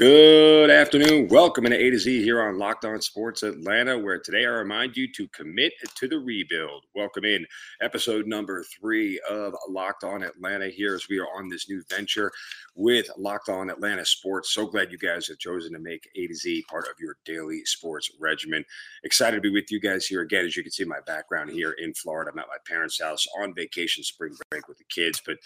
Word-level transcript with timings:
Good 0.00 0.70
afternoon. 0.70 1.28
Welcome 1.28 1.64
to 1.64 1.76
A 1.76 1.90
to 1.90 1.98
Z 1.98 2.22
here 2.22 2.40
on 2.40 2.56
Locked 2.56 2.86
On 2.86 3.02
Sports 3.02 3.42
Atlanta, 3.42 3.98
where 3.98 4.18
today 4.18 4.46
I 4.46 4.48
remind 4.48 4.96
you 4.96 5.12
to 5.12 5.28
commit 5.28 5.74
to 5.96 6.08
the 6.08 6.18
rebuild. 6.18 6.84
Welcome 6.94 7.26
in 7.26 7.44
episode 7.82 8.26
number 8.26 8.64
three 8.80 9.20
of 9.28 9.54
Locked 9.68 10.04
On 10.04 10.22
Atlanta 10.22 10.68
here 10.68 10.94
as 10.94 11.06
we 11.10 11.18
are 11.18 11.28
on 11.36 11.50
this 11.50 11.68
new 11.68 11.82
venture 11.90 12.32
with 12.74 13.10
Locked 13.18 13.50
On 13.50 13.68
Atlanta 13.68 14.06
Sports. 14.06 14.54
So 14.54 14.64
glad 14.64 14.90
you 14.90 14.96
guys 14.96 15.26
have 15.28 15.38
chosen 15.38 15.74
to 15.74 15.78
make 15.78 16.08
A 16.16 16.26
to 16.28 16.34
Z 16.34 16.64
part 16.70 16.86
of 16.86 16.94
your 16.98 17.18
daily 17.26 17.62
sports 17.66 18.10
regimen. 18.18 18.64
Excited 19.04 19.36
to 19.36 19.42
be 19.42 19.50
with 19.50 19.70
you 19.70 19.80
guys 19.80 20.06
here 20.06 20.22
again. 20.22 20.46
As 20.46 20.56
you 20.56 20.62
can 20.62 20.72
see, 20.72 20.84
my 20.84 21.00
background 21.06 21.50
here 21.50 21.72
in 21.72 21.92
Florida. 21.92 22.30
I'm 22.32 22.38
at 22.38 22.48
my 22.48 22.56
parents' 22.66 22.98
house 22.98 23.26
on 23.38 23.54
vacation, 23.54 24.02
spring 24.02 24.34
break 24.50 24.66
with 24.66 24.78
the 24.78 24.84
kids, 24.84 25.20
but 25.26 25.36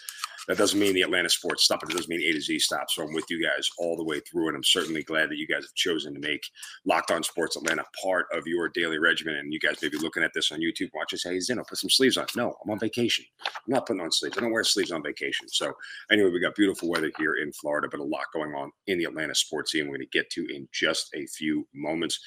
that 0.47 0.57
doesn't 0.57 0.79
mean 0.79 0.93
the 0.93 1.01
Atlanta 1.01 1.29
sports 1.29 1.65
stop. 1.65 1.83
It 1.83 1.89
doesn't 1.89 2.07
mean 2.07 2.21
A 2.21 2.31
to 2.31 2.39
Z 2.39 2.59
stops. 2.59 2.95
So 2.95 3.03
I'm 3.03 3.13
with 3.13 3.29
you 3.29 3.43
guys 3.43 3.67
all 3.77 3.97
the 3.97 4.03
way 4.05 4.21
through, 4.21 4.44
and 4.47 4.55
I'm 4.55 4.63
certainly 4.63 5.03
glad 5.03 5.29
that 5.29 5.37
you 5.37 5.47
guys 5.47 5.63
have 5.63 5.73
chosen 5.75 6.13
to 6.13 6.19
make 6.19 6.49
Locked 6.85 7.11
On 7.11 7.23
Sports 7.23 7.55
Atlanta 7.55 7.83
part 8.01 8.27
of 8.33 8.47
your 8.47 8.69
daily 8.69 8.99
regimen. 8.99 9.35
And 9.35 9.53
you 9.53 9.59
guys 9.59 9.81
may 9.81 9.89
be 9.89 9.97
looking 9.97 10.23
at 10.23 10.31
this 10.33 10.51
on 10.51 10.59
YouTube, 10.59 10.89
watching, 10.93 11.19
say, 11.19 11.33
hey, 11.33 11.37
Zinno, 11.37 11.67
put 11.67 11.77
some 11.77 11.89
sleeves 11.89 12.17
on. 12.17 12.25
No, 12.35 12.55
I'm 12.63 12.71
on 12.71 12.79
vacation. 12.79 13.25
I'm 13.45 13.51
not 13.67 13.85
putting 13.85 14.01
on 14.01 14.11
sleeves. 14.11 14.37
I 14.37 14.41
don't 14.41 14.51
wear 14.51 14.63
sleeves 14.63 14.91
on 14.91 15.03
vacation. 15.03 15.47
So 15.47 15.73
anyway, 16.11 16.29
we 16.29 16.39
got 16.39 16.55
beautiful 16.55 16.89
weather 16.89 17.11
here 17.17 17.35
in 17.35 17.51
Florida, 17.53 17.87
but 17.89 17.99
a 17.99 18.03
lot 18.03 18.25
going 18.33 18.53
on 18.53 18.71
in 18.87 18.97
the 18.97 19.05
Atlanta 19.05 19.35
sports 19.35 19.71
scene. 19.71 19.85
We're 19.85 19.97
going 19.97 20.07
to 20.09 20.17
get 20.17 20.29
to 20.31 20.45
in 20.53 20.67
just 20.71 21.09
a 21.15 21.25
few 21.27 21.67
moments 21.73 22.19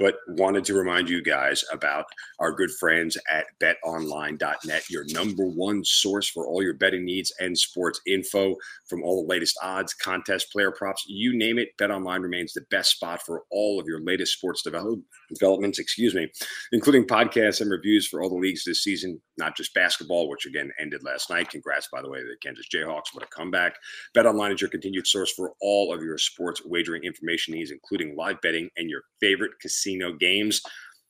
but 0.00 0.16
wanted 0.28 0.64
to 0.64 0.74
remind 0.74 1.10
you 1.10 1.22
guys 1.22 1.62
about 1.70 2.06
our 2.38 2.52
good 2.52 2.70
friends 2.80 3.18
at 3.30 3.44
betonline.net, 3.60 4.82
your 4.88 5.04
number 5.08 5.44
one 5.44 5.84
source 5.84 6.28
for 6.28 6.46
all 6.48 6.62
your 6.62 6.72
betting 6.74 7.04
needs 7.04 7.30
and 7.38 7.56
sports 7.56 8.00
info 8.06 8.56
from 8.88 9.04
all 9.04 9.22
the 9.22 9.28
latest 9.28 9.58
odds, 9.62 9.92
contests, 9.92 10.46
player 10.46 10.72
props, 10.72 11.04
you 11.06 11.36
name 11.36 11.58
it. 11.58 11.68
BetOnline 11.78 12.22
remains 12.22 12.54
the 12.54 12.64
best 12.70 12.92
spot 12.92 13.20
for 13.22 13.42
all 13.50 13.78
of 13.78 13.86
your 13.86 14.00
latest 14.00 14.32
sports 14.32 14.62
develop- 14.62 15.00
developments, 15.30 15.78
excuse 15.78 16.14
me, 16.14 16.30
including 16.72 17.04
podcasts 17.04 17.60
and 17.60 17.70
reviews 17.70 18.06
for 18.06 18.22
all 18.22 18.28
the 18.28 18.34
leagues 18.34 18.64
this 18.64 18.84
season, 18.84 19.20
not 19.38 19.56
just 19.56 19.74
basketball, 19.74 20.28
which 20.28 20.46
again 20.46 20.70
ended 20.78 21.02
last 21.02 21.30
night. 21.30 21.50
Congrats, 21.50 21.88
by 21.92 22.02
the 22.02 22.08
way, 22.08 22.20
the 22.20 22.36
Kansas 22.42 22.66
Jayhawks. 22.72 23.12
What 23.12 23.24
a 23.24 23.26
comeback. 23.26 23.74
BetOnline 24.16 24.54
is 24.54 24.60
your 24.60 24.70
continued 24.70 25.06
source 25.06 25.32
for 25.32 25.52
all 25.60 25.92
of 25.92 26.02
your 26.02 26.18
sports 26.18 26.62
wagering 26.64 27.04
information 27.04 27.54
needs, 27.54 27.70
including 27.70 28.16
live 28.16 28.40
betting 28.40 28.68
and 28.76 28.90
your 28.90 29.02
favorite 29.20 29.52
casino 29.60 30.00
casino 30.00 30.12
games. 30.12 30.62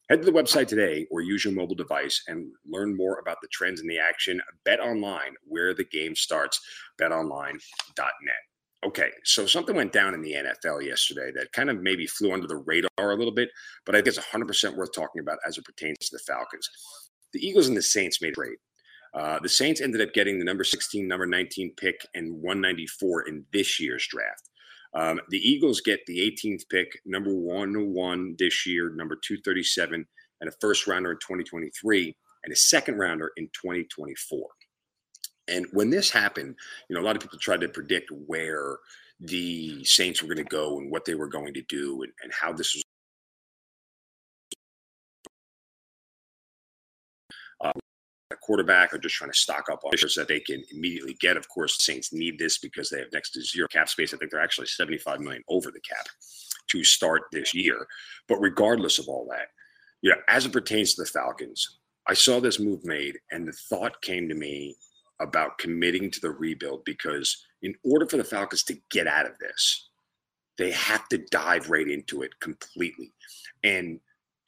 Head 0.08 0.22
to 0.22 0.30
the 0.30 0.36
website 0.36 0.66
today 0.66 1.06
or 1.10 1.20
use 1.20 1.44
your 1.44 1.54
mobile 1.54 1.76
device 1.76 2.22
and 2.26 2.50
learn 2.68 2.96
more 2.96 3.20
about 3.20 3.36
the 3.40 3.48
trends 3.52 3.80
in 3.80 3.86
the 3.86 3.98
action. 3.98 4.40
Bet 4.64 4.80
online 4.80 5.34
where 5.44 5.72
the 5.72 5.84
game 5.84 6.16
starts. 6.16 6.60
BetOnline.net. 7.00 8.49
Okay, 8.82 9.10
so 9.24 9.44
something 9.44 9.76
went 9.76 9.92
down 9.92 10.14
in 10.14 10.22
the 10.22 10.32
NFL 10.32 10.82
yesterday 10.82 11.30
that 11.34 11.52
kind 11.52 11.68
of 11.68 11.82
maybe 11.82 12.06
flew 12.06 12.32
under 12.32 12.46
the 12.46 12.56
radar 12.56 12.88
a 12.98 13.14
little 13.14 13.34
bit, 13.34 13.50
but 13.84 13.94
I 13.94 13.98
think 13.98 14.08
it's 14.08 14.18
100% 14.18 14.74
worth 14.74 14.94
talking 14.94 15.20
about 15.20 15.38
as 15.46 15.58
it 15.58 15.66
pertains 15.66 15.98
to 15.98 16.16
the 16.16 16.22
Falcons. 16.26 16.66
The 17.34 17.46
Eagles 17.46 17.68
and 17.68 17.76
the 17.76 17.82
Saints 17.82 18.22
made 18.22 18.34
trade. 18.34 18.56
Uh, 19.12 19.38
the 19.40 19.50
Saints 19.50 19.82
ended 19.82 20.00
up 20.00 20.14
getting 20.14 20.38
the 20.38 20.46
number 20.46 20.64
16, 20.64 21.06
number 21.06 21.26
19 21.26 21.74
pick 21.76 22.06
and 22.14 22.32
194 22.32 23.28
in 23.28 23.44
this 23.52 23.78
year's 23.78 24.06
draft. 24.06 24.48
Um, 24.94 25.20
the 25.28 25.38
Eagles 25.38 25.82
get 25.82 26.00
the 26.06 26.18
18th 26.18 26.68
pick, 26.70 26.88
number 27.04 27.34
one 27.34 27.92
one 27.92 28.34
this 28.38 28.66
year, 28.66 28.90
number 28.90 29.14
237, 29.16 30.06
and 30.40 30.48
a 30.48 30.52
first 30.60 30.86
rounder 30.86 31.12
in 31.12 31.18
2023, 31.18 32.16
and 32.44 32.52
a 32.52 32.56
second 32.56 32.96
rounder 32.96 33.30
in 33.36 33.46
2024. 33.48 34.48
And 35.50 35.66
when 35.72 35.90
this 35.90 36.10
happened, 36.10 36.54
you 36.88 36.94
know, 36.94 37.02
a 37.02 37.04
lot 37.04 37.16
of 37.16 37.22
people 37.22 37.38
tried 37.38 37.60
to 37.62 37.68
predict 37.68 38.10
where 38.26 38.78
the 39.20 39.84
Saints 39.84 40.22
were 40.22 40.28
going 40.28 40.44
to 40.44 40.44
go 40.44 40.78
and 40.78 40.90
what 40.90 41.04
they 41.04 41.14
were 41.14 41.28
going 41.28 41.52
to 41.54 41.62
do 41.62 42.02
and, 42.02 42.12
and 42.22 42.32
how 42.32 42.52
this 42.52 42.74
was 42.74 42.84
uh, 47.60 47.72
A 48.32 48.36
quarterback 48.36 48.94
or 48.94 48.98
just 48.98 49.16
trying 49.16 49.30
to 49.30 49.36
stock 49.36 49.68
up 49.70 49.84
on 49.84 49.90
that 50.16 50.26
they 50.28 50.40
can 50.40 50.62
immediately 50.72 51.14
get. 51.20 51.36
Of 51.36 51.48
course, 51.48 51.76
the 51.76 51.82
Saints 51.82 52.12
need 52.12 52.38
this 52.38 52.58
because 52.58 52.88
they 52.88 53.00
have 53.00 53.12
next 53.12 53.32
to 53.32 53.42
zero 53.42 53.68
cap 53.68 53.88
space. 53.88 54.14
I 54.14 54.16
think 54.16 54.30
they're 54.30 54.40
actually 54.40 54.68
75 54.68 55.20
million 55.20 55.42
over 55.48 55.70
the 55.70 55.80
cap 55.80 56.06
to 56.68 56.84
start 56.84 57.22
this 57.32 57.52
year. 57.52 57.86
But 58.28 58.40
regardless 58.40 58.98
of 58.98 59.08
all 59.08 59.26
that, 59.30 59.48
you 60.00 60.10
know, 60.10 60.16
as 60.28 60.46
it 60.46 60.52
pertains 60.52 60.94
to 60.94 61.02
the 61.02 61.08
Falcons, 61.08 61.78
I 62.06 62.14
saw 62.14 62.40
this 62.40 62.58
move 62.58 62.84
made 62.84 63.18
and 63.30 63.46
the 63.46 63.52
thought 63.52 64.00
came 64.00 64.28
to 64.28 64.34
me 64.34 64.76
about 65.20 65.58
committing 65.58 66.10
to 66.10 66.20
the 66.20 66.30
rebuild 66.30 66.84
because 66.84 67.44
in 67.62 67.74
order 67.84 68.06
for 68.06 68.16
the 68.16 68.24
Falcons 68.24 68.62
to 68.64 68.78
get 68.90 69.06
out 69.06 69.26
of 69.26 69.38
this, 69.38 69.88
they 70.58 70.70
have 70.72 71.08
to 71.08 71.18
dive 71.30 71.70
right 71.70 71.88
into 71.88 72.22
it 72.22 72.38
completely. 72.40 73.12
And 73.62 74.00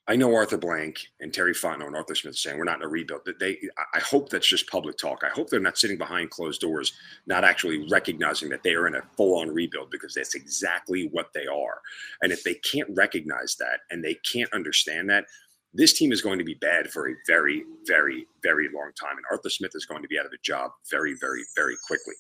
I 0.09 0.17
know 0.17 0.35
Arthur 0.35 0.59
Blank 0.59 0.99
and 1.21 1.33
Terry 1.33 1.55
Fontenot 1.55 1.87
and 1.87 1.97
Arthur 1.97 2.17
Smith 2.17 2.35
are 2.35 2.37
saying 2.37 2.59
we're 2.59 2.65
not 2.65 2.81
in 2.81 2.85
a 2.85 2.89
rebuild. 2.89 3.21
They, 3.39 3.59
I 3.95 4.01
hope 4.01 4.29
that's 4.29 4.47
just 4.47 4.69
public 4.69 4.99
talk. 4.99 5.23
I 5.25 5.29
hope 5.29 5.49
they're 5.49 5.61
not 5.61 5.79
sitting 5.79 5.97
behind 5.97 6.31
closed 6.31 6.61
doors, 6.61 6.93
not 7.27 7.45
actually 7.45 7.89
recognizing 7.89 8.49
that 8.49 8.65
they 8.65 8.75
are 8.75 8.89
in 8.89 8.97
a 8.97 9.03
full-on 9.17 9.51
rebuild 9.51 9.91
because 9.91 10.15
that's 10.15 10.35
exactly 10.35 11.09
what 11.13 11.33
they 11.33 11.47
are. 11.47 11.81
And 12.21 12.33
if 12.33 12.43
they 12.43 12.55
can't 12.55 12.91
recognize 12.95 13.55
that 13.61 13.81
and 13.91 14.03
they 14.03 14.15
can't 14.31 14.53
understand 14.53 15.09
that, 15.11 15.27
this 15.75 15.93
team 15.95 16.13
is 16.13 16.21
going 16.21 16.39
to 16.39 16.45
be 16.45 16.55
bad 16.55 16.91
for 16.91 17.09
a 17.09 17.15
very, 17.27 17.65
very, 17.87 18.27
very 18.43 18.69
long 18.75 18.91
time. 19.01 19.17
And 19.17 19.25
Arthur 19.31 19.51
Smith 19.51 19.73
is 19.75 19.87
going 19.87 20.03
to 20.03 20.09
be 20.09 20.19
out 20.19 20.27
of 20.27 20.33
a 20.33 20.43
job 20.43 20.71
very, 20.91 21.15
very, 21.21 21.43
very 21.57 21.77
quickly. 21.87 22.15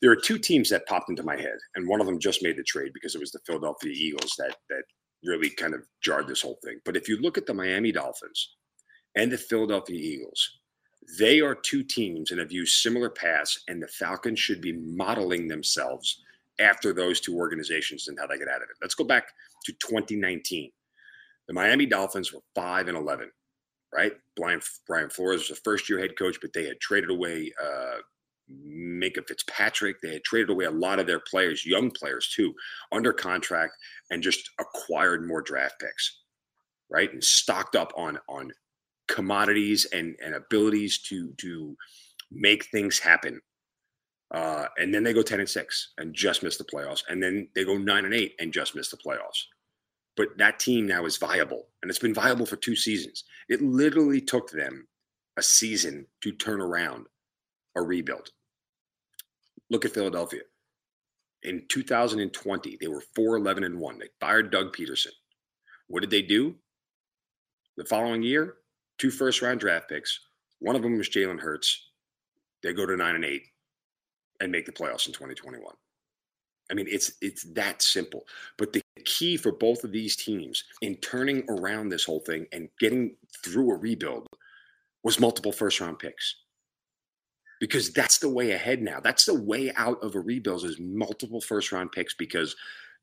There 0.00 0.10
are 0.10 0.16
two 0.16 0.38
teams 0.38 0.68
that 0.70 0.86
popped 0.86 1.08
into 1.10 1.22
my 1.22 1.36
head, 1.36 1.58
and 1.76 1.88
one 1.88 2.00
of 2.00 2.06
them 2.06 2.18
just 2.18 2.42
made 2.42 2.56
the 2.56 2.64
trade 2.64 2.92
because 2.92 3.14
it 3.14 3.20
was 3.20 3.30
the 3.30 3.38
Philadelphia 3.46 3.92
Eagles 3.94 4.34
that 4.38 4.56
that 4.68 4.82
really 5.24 5.48
kind 5.50 5.74
of 5.74 5.86
jarred 6.02 6.26
this 6.26 6.42
whole 6.42 6.58
thing. 6.64 6.80
But 6.84 6.96
if 6.96 7.08
you 7.08 7.20
look 7.20 7.38
at 7.38 7.46
the 7.46 7.54
Miami 7.54 7.92
Dolphins 7.92 8.56
and 9.14 9.30
the 9.30 9.38
Philadelphia 9.38 9.96
Eagles, 9.96 10.58
they 11.18 11.40
are 11.40 11.54
two 11.54 11.82
teams 11.82 12.30
and 12.30 12.40
have 12.40 12.52
used 12.52 12.82
similar 12.82 13.10
paths, 13.10 13.62
and 13.68 13.82
the 13.82 13.88
Falcons 13.88 14.40
should 14.40 14.60
be 14.60 14.72
modeling 14.72 15.48
themselves 15.48 16.20
after 16.60 16.92
those 16.92 17.20
two 17.20 17.36
organizations 17.36 18.08
and 18.08 18.18
how 18.18 18.26
they 18.26 18.38
get 18.38 18.48
out 18.48 18.62
of 18.62 18.68
it. 18.68 18.76
Let's 18.80 18.94
go 18.94 19.04
back 19.04 19.28
to 19.64 19.72
2019. 19.72 20.70
The 21.48 21.54
Miami 21.54 21.86
Dolphins 21.86 22.32
were 22.32 22.40
5 22.54 22.88
and 22.88 22.96
11, 22.96 23.30
right? 23.94 24.12
Brian, 24.36 24.60
Brian 24.86 25.10
Flores 25.10 25.48
was 25.48 25.58
a 25.58 25.60
first 25.62 25.88
year 25.88 25.98
head 25.98 26.16
coach, 26.18 26.38
but 26.40 26.52
they 26.52 26.64
had 26.64 26.80
traded 26.80 27.10
away 27.10 27.52
uh, 27.62 27.96
Minkah 28.50 29.26
Fitzpatrick. 29.26 30.00
They 30.00 30.14
had 30.14 30.24
traded 30.24 30.50
away 30.50 30.66
a 30.66 30.70
lot 30.70 30.98
of 30.98 31.06
their 31.06 31.20
players, 31.20 31.66
young 31.66 31.90
players 31.90 32.32
too, 32.34 32.54
under 32.90 33.12
contract, 33.12 33.74
and 34.10 34.22
just 34.22 34.50
acquired 34.60 35.26
more 35.26 35.42
draft 35.42 35.80
picks, 35.80 36.20
right? 36.90 37.12
And 37.12 37.22
stocked 37.22 37.76
up 37.76 37.92
on 37.96 38.18
on 38.28 38.52
commodities 39.08 39.86
and 39.92 40.16
and 40.24 40.34
abilities 40.34 40.98
to 41.02 41.32
to 41.38 41.76
make 42.30 42.66
things 42.66 42.98
happen. 42.98 43.40
Uh, 44.32 44.66
and 44.78 44.94
then 44.94 45.02
they 45.02 45.12
go 45.12 45.22
ten 45.22 45.40
and 45.40 45.48
six 45.48 45.92
and 45.98 46.14
just 46.14 46.42
miss 46.42 46.56
the 46.56 46.64
playoffs, 46.64 47.02
and 47.08 47.22
then 47.22 47.48
they 47.54 47.64
go 47.64 47.76
nine 47.76 48.04
and 48.04 48.14
eight 48.14 48.34
and 48.40 48.52
just 48.52 48.74
miss 48.74 48.90
the 48.90 48.96
playoffs. 48.96 49.44
But 50.16 50.36
that 50.38 50.58
team 50.58 50.86
now 50.86 51.06
is 51.06 51.16
viable, 51.16 51.68
and 51.80 51.90
it's 51.90 51.98
been 51.98 52.14
viable 52.14 52.46
for 52.46 52.56
two 52.56 52.76
seasons. 52.76 53.24
It 53.48 53.62
literally 53.62 54.20
took 54.20 54.50
them 54.50 54.86
a 55.38 55.42
season 55.42 56.06
to 56.22 56.32
turn 56.32 56.60
around 56.60 57.06
a 57.76 57.82
rebuild. 57.82 58.28
Look 59.70 59.84
at 59.84 59.94
Philadelphia. 59.94 60.42
In 61.44 61.64
2020, 61.68 62.78
they 62.80 62.88
were 62.88 63.02
4 63.14 63.36
11 63.36 63.64
and 63.64 63.80
1. 63.80 63.98
They 63.98 64.08
fired 64.20 64.50
Doug 64.50 64.76
Pederson. 64.76 65.12
What 65.88 66.00
did 66.00 66.10
they 66.10 66.22
do? 66.22 66.54
The 67.76 67.84
following 67.84 68.22
year, 68.22 68.56
two 68.98 69.10
first 69.10 69.40
round 69.40 69.60
draft 69.60 69.88
picks. 69.88 70.20
One 70.58 70.76
of 70.76 70.82
them 70.82 70.98
was 70.98 71.08
Jalen 71.08 71.40
Hurts. 71.40 71.90
They 72.62 72.72
go 72.72 72.86
to 72.86 72.96
9 72.96 73.14
and 73.14 73.24
8 73.24 73.42
and 74.40 74.52
make 74.52 74.66
the 74.66 74.72
playoffs 74.72 75.06
in 75.06 75.12
2021. 75.12 75.74
I 76.70 76.74
mean, 76.74 76.86
it's 76.88 77.12
it's 77.20 77.42
that 77.54 77.82
simple. 77.82 78.24
But 78.58 78.72
the 78.72 78.81
key 79.04 79.36
for 79.36 79.52
both 79.52 79.84
of 79.84 79.92
these 79.92 80.16
teams 80.16 80.64
in 80.82 80.96
turning 80.96 81.44
around 81.48 81.88
this 81.88 82.04
whole 82.04 82.20
thing 82.20 82.46
and 82.52 82.68
getting 82.78 83.16
through 83.44 83.72
a 83.72 83.76
rebuild 83.78 84.26
was 85.02 85.18
multiple 85.18 85.52
first 85.52 85.80
round 85.80 85.98
picks 85.98 86.36
because 87.60 87.92
that's 87.92 88.18
the 88.18 88.28
way 88.28 88.52
ahead 88.52 88.82
now. 88.82 89.00
That's 89.00 89.24
the 89.24 89.40
way 89.40 89.72
out 89.76 90.02
of 90.02 90.14
a 90.14 90.20
rebuild 90.20 90.64
is 90.64 90.80
multiple 90.80 91.40
first 91.40 91.72
round 91.72 91.92
picks 91.92 92.14
because 92.14 92.56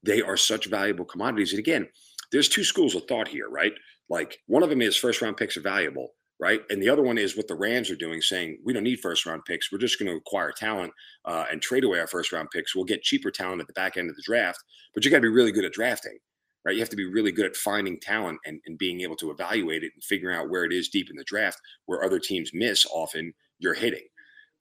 they 0.03 0.21
are 0.21 0.37
such 0.37 0.67
valuable 0.67 1.05
commodities. 1.05 1.51
And 1.51 1.59
again, 1.59 1.87
there's 2.31 2.49
two 2.49 2.63
schools 2.63 2.95
of 2.95 3.05
thought 3.05 3.27
here, 3.27 3.49
right? 3.49 3.73
Like 4.09 4.39
one 4.47 4.63
of 4.63 4.69
them 4.69 4.81
is 4.81 4.95
first 4.95 5.21
round 5.21 5.37
picks 5.37 5.57
are 5.57 5.61
valuable, 5.61 6.13
right? 6.39 6.61
And 6.69 6.81
the 6.81 6.89
other 6.89 7.01
one 7.01 7.17
is 7.17 7.35
what 7.35 7.47
the 7.47 7.55
Rams 7.55 7.89
are 7.89 7.95
doing, 7.95 8.21
saying 8.21 8.59
we 8.63 8.73
don't 8.73 8.83
need 8.83 8.99
first 8.99 9.25
round 9.25 9.43
picks. 9.45 9.71
We're 9.71 9.77
just 9.77 9.99
going 9.99 10.09
to 10.09 10.17
acquire 10.17 10.51
talent 10.51 10.93
uh, 11.25 11.45
and 11.51 11.61
trade 11.61 11.83
away 11.83 11.99
our 11.99 12.07
first 12.07 12.31
round 12.31 12.49
picks. 12.51 12.75
We'll 12.75 12.85
get 12.85 13.03
cheaper 13.03 13.31
talent 13.31 13.61
at 13.61 13.67
the 13.67 13.73
back 13.73 13.97
end 13.97 14.09
of 14.09 14.15
the 14.15 14.23
draft, 14.23 14.59
but 14.93 15.03
you 15.03 15.11
got 15.11 15.17
to 15.17 15.21
be 15.21 15.29
really 15.29 15.51
good 15.51 15.65
at 15.65 15.73
drafting, 15.73 16.17
right? 16.63 16.75
You 16.75 16.81
have 16.81 16.89
to 16.89 16.95
be 16.95 17.05
really 17.05 17.31
good 17.31 17.45
at 17.45 17.55
finding 17.55 17.99
talent 17.99 18.39
and, 18.45 18.61
and 18.65 18.77
being 18.77 19.01
able 19.01 19.17
to 19.17 19.31
evaluate 19.31 19.83
it 19.83 19.91
and 19.93 20.03
figuring 20.03 20.37
out 20.37 20.49
where 20.49 20.63
it 20.63 20.73
is 20.73 20.89
deep 20.89 21.09
in 21.09 21.17
the 21.17 21.23
draft 21.25 21.59
where 21.85 22.03
other 22.03 22.19
teams 22.19 22.51
miss 22.53 22.85
often 22.91 23.33
you're 23.59 23.73
hitting. 23.73 24.05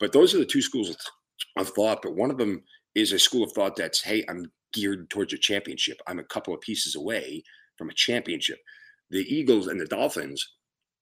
But 0.00 0.12
those 0.12 0.34
are 0.34 0.38
the 0.38 0.46
two 0.46 0.62
schools 0.62 0.96
of 1.56 1.68
thought. 1.70 2.00
But 2.02 2.16
one 2.16 2.30
of 2.30 2.38
them 2.38 2.62
is 2.94 3.12
a 3.12 3.18
school 3.18 3.44
of 3.44 3.52
thought 3.52 3.76
that's, 3.76 4.02
hey, 4.02 4.24
I'm 4.28 4.50
geared 4.72 5.10
towards 5.10 5.32
a 5.32 5.38
championship. 5.38 6.00
I'm 6.06 6.18
a 6.18 6.24
couple 6.24 6.54
of 6.54 6.60
pieces 6.60 6.94
away 6.94 7.42
from 7.76 7.90
a 7.90 7.94
championship. 7.94 8.58
The 9.10 9.24
Eagles 9.32 9.68
and 9.68 9.80
the 9.80 9.86
Dolphins, 9.86 10.46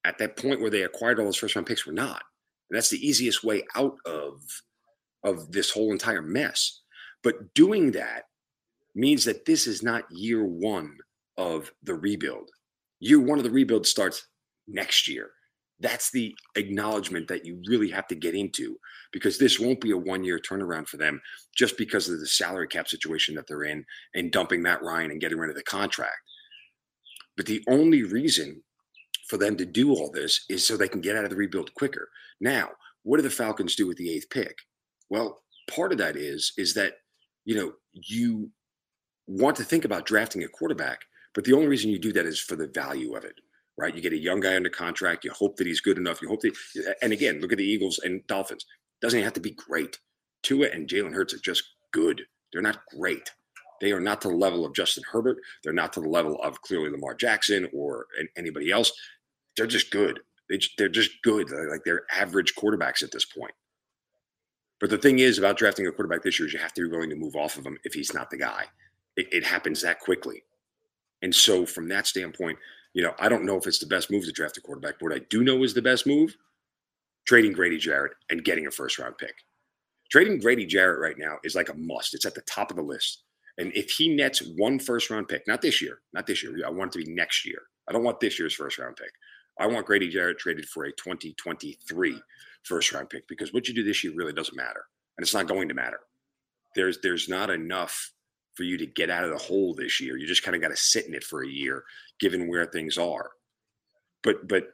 at 0.06 0.18
that 0.18 0.36
point 0.36 0.60
where 0.60 0.70
they 0.70 0.82
acquired 0.82 1.18
all 1.18 1.24
those 1.24 1.36
first 1.36 1.56
round 1.56 1.66
picks, 1.66 1.84
were 1.84 1.92
not. 1.92 2.22
And 2.70 2.76
that's 2.76 2.90
the 2.90 3.06
easiest 3.06 3.44
way 3.44 3.64
out 3.74 3.96
of 4.06 4.40
of 5.24 5.50
this 5.50 5.70
whole 5.70 5.90
entire 5.90 6.22
mess. 6.22 6.82
But 7.22 7.52
doing 7.54 7.90
that 7.92 8.24
means 8.94 9.24
that 9.24 9.44
this 9.44 9.66
is 9.66 9.82
not 9.82 10.04
year 10.10 10.44
one 10.44 10.96
of 11.36 11.72
the 11.82 11.94
rebuild. 11.94 12.48
Year 13.00 13.20
one 13.20 13.38
of 13.38 13.44
the 13.44 13.50
rebuild 13.50 13.86
starts 13.86 14.28
next 14.68 15.08
year. 15.08 15.30
That's 15.80 16.10
the 16.10 16.34
acknowledgement 16.54 17.28
that 17.28 17.44
you 17.44 17.60
really 17.66 17.90
have 17.90 18.06
to 18.08 18.14
get 18.14 18.34
into 18.34 18.76
because 19.12 19.38
this 19.38 19.58
won't 19.58 19.80
be 19.80 19.90
a 19.90 19.96
one 19.96 20.24
year 20.24 20.38
turnaround 20.38 20.86
for 20.86 20.96
them 20.96 21.20
just 21.54 21.76
because 21.76 22.08
of 22.08 22.20
the 22.20 22.26
salary 22.26 22.68
cap 22.68 22.88
situation 22.88 23.34
that 23.34 23.46
they're 23.48 23.64
in 23.64 23.84
and 24.14 24.30
dumping 24.30 24.62
Matt 24.62 24.82
Ryan 24.82 25.10
and 25.10 25.20
getting 25.20 25.38
rid 25.38 25.50
of 25.50 25.56
the 25.56 25.62
contract. 25.64 26.16
But 27.36 27.46
the 27.46 27.62
only 27.68 28.04
reason 28.04 28.62
for 29.26 29.36
them 29.36 29.56
to 29.56 29.66
do 29.66 29.90
all 29.90 30.10
this 30.10 30.44
is 30.48 30.64
so 30.64 30.76
they 30.76 30.88
can 30.88 31.00
get 31.00 31.16
out 31.16 31.24
of 31.24 31.30
the 31.30 31.36
rebuild 31.36 31.74
quicker. 31.74 32.08
Now, 32.40 32.70
what 33.02 33.16
do 33.16 33.22
the 33.22 33.30
Falcons 33.30 33.76
do 33.76 33.86
with 33.86 33.96
the 33.96 34.10
eighth 34.10 34.30
pick? 34.30 34.56
Well, 35.10 35.42
part 35.70 35.92
of 35.92 35.98
that 35.98 36.16
is 36.16 36.52
is 36.56 36.74
that 36.74 36.94
you 37.44 37.56
know 37.56 37.72
you 37.92 38.50
want 39.26 39.56
to 39.56 39.64
think 39.64 39.84
about 39.84 40.06
drafting 40.06 40.44
a 40.44 40.48
quarterback, 40.48 41.00
but 41.34 41.44
the 41.44 41.52
only 41.52 41.66
reason 41.66 41.90
you 41.90 41.98
do 41.98 42.12
that 42.12 42.26
is 42.26 42.40
for 42.40 42.56
the 42.56 42.68
value 42.68 43.14
of 43.14 43.24
it, 43.24 43.34
right? 43.76 43.94
You 43.94 44.00
get 44.00 44.12
a 44.12 44.18
young 44.18 44.40
guy 44.40 44.56
under 44.56 44.70
contract. 44.70 45.24
You 45.24 45.32
hope 45.32 45.56
that 45.56 45.66
he's 45.66 45.80
good 45.80 45.98
enough. 45.98 46.22
You 46.22 46.28
hope 46.28 46.42
that, 46.42 46.96
and 47.02 47.12
again, 47.12 47.40
look 47.40 47.52
at 47.52 47.58
the 47.58 47.64
Eagles 47.64 48.00
and 48.04 48.26
Dolphins. 48.26 48.64
Doesn't 49.00 49.22
have 49.22 49.34
to 49.34 49.40
be 49.40 49.50
great. 49.50 49.98
Tua 50.42 50.68
and 50.68 50.88
Jalen 50.88 51.14
Hurts 51.14 51.34
are 51.34 51.38
just 51.38 51.64
good. 51.92 52.22
They're 52.52 52.62
not 52.62 52.80
great. 52.96 53.30
They 53.80 53.92
are 53.92 54.00
not 54.00 54.20
to 54.22 54.28
the 54.28 54.34
level 54.34 54.64
of 54.64 54.74
Justin 54.74 55.04
Herbert. 55.10 55.38
They're 55.62 55.72
not 55.72 55.92
to 55.94 56.00
the 56.00 56.08
level 56.08 56.40
of 56.42 56.62
clearly 56.62 56.90
Lamar 56.90 57.14
Jackson 57.14 57.68
or 57.74 58.06
anybody 58.36 58.70
else. 58.70 58.92
They're 59.56 59.66
just 59.66 59.90
good. 59.90 60.20
They, 60.48 60.58
they're 60.78 60.88
just 60.88 61.10
good. 61.22 61.50
Like 61.50 61.82
they're 61.84 62.04
average 62.14 62.54
quarterbacks 62.54 63.02
at 63.02 63.10
this 63.12 63.24
point. 63.24 63.54
But 64.80 64.90
the 64.90 64.98
thing 64.98 65.18
is 65.20 65.38
about 65.38 65.56
drafting 65.56 65.86
a 65.86 65.92
quarterback 65.92 66.22
this 66.22 66.38
year 66.38 66.46
is 66.46 66.52
you 66.52 66.58
have 66.58 66.74
to 66.74 66.82
be 66.82 66.90
willing 66.90 67.10
to 67.10 67.16
move 67.16 67.34
off 67.34 67.56
of 67.56 67.64
him 67.64 67.78
if 67.84 67.94
he's 67.94 68.12
not 68.12 68.30
the 68.30 68.36
guy. 68.36 68.64
It, 69.16 69.26
it 69.32 69.44
happens 69.44 69.82
that 69.82 70.00
quickly. 70.00 70.42
And 71.22 71.34
so 71.34 71.64
from 71.64 71.88
that 71.88 72.06
standpoint, 72.06 72.58
you 72.92 73.02
know, 73.02 73.14
I 73.18 73.28
don't 73.28 73.44
know 73.44 73.56
if 73.56 73.66
it's 73.66 73.78
the 73.78 73.86
best 73.86 74.10
move 74.10 74.24
to 74.24 74.32
draft 74.32 74.58
a 74.58 74.60
quarterback. 74.60 74.94
But 74.98 75.06
what 75.06 75.16
I 75.16 75.22
do 75.30 75.42
know 75.42 75.62
is 75.62 75.72
the 75.72 75.82
best 75.82 76.06
move 76.06 76.36
trading 77.26 77.52
Grady 77.52 77.78
Jarrett 77.78 78.12
and 78.30 78.44
getting 78.44 78.66
a 78.66 78.70
first 78.70 78.98
round 78.98 79.18
pick. 79.18 79.34
Trading 80.10 80.38
Grady 80.38 80.64
Jarrett 80.66 81.00
right 81.00 81.18
now 81.18 81.38
is 81.42 81.54
like 81.54 81.68
a 81.68 81.74
must. 81.74 82.14
It's 82.14 82.26
at 82.26 82.34
the 82.34 82.42
top 82.42 82.70
of 82.70 82.76
the 82.76 82.82
list. 82.82 83.24
And 83.58 83.72
if 83.74 83.90
he 83.90 84.14
nets 84.14 84.42
one 84.56 84.78
first 84.78 85.10
round 85.10 85.28
pick, 85.28 85.46
not 85.48 85.62
this 85.62 85.82
year, 85.82 86.00
not 86.12 86.26
this 86.26 86.42
year, 86.42 86.54
I 86.64 86.70
want 86.70 86.94
it 86.94 87.00
to 87.00 87.06
be 87.06 87.12
next 87.12 87.44
year. 87.46 87.62
I 87.88 87.92
don't 87.92 88.04
want 88.04 88.20
this 88.20 88.38
year's 88.38 88.54
first 88.54 88.78
round 88.78 88.96
pick. 88.96 89.10
I 89.58 89.66
want 89.66 89.86
Grady 89.86 90.08
Jarrett 90.08 90.38
traded 90.38 90.68
for 90.68 90.84
a 90.84 90.92
2023 90.92 92.22
first 92.62 92.92
round 92.92 93.10
pick 93.10 93.26
because 93.28 93.52
what 93.52 93.68
you 93.68 93.74
do 93.74 93.84
this 93.84 94.04
year 94.04 94.12
really 94.14 94.32
doesn't 94.32 94.56
matter. 94.56 94.84
And 95.16 95.24
it's 95.24 95.34
not 95.34 95.46
going 95.46 95.68
to 95.68 95.74
matter. 95.74 96.00
There's 96.74 96.98
there's 97.00 97.28
not 97.28 97.48
enough 97.48 98.12
for 98.54 98.64
you 98.64 98.76
to 98.78 98.86
get 98.86 99.10
out 99.10 99.24
of 99.24 99.30
the 99.30 99.38
hole 99.38 99.74
this 99.74 100.00
year. 100.00 100.16
You 100.16 100.26
just 100.26 100.42
kind 100.42 100.54
of 100.54 100.62
got 100.62 100.68
to 100.68 100.76
sit 100.76 101.06
in 101.06 101.14
it 101.14 101.24
for 101.24 101.42
a 101.42 101.48
year, 101.48 101.84
given 102.20 102.48
where 102.48 102.66
things 102.66 102.98
are. 102.98 103.30
But 104.22 104.46
but 104.48 104.64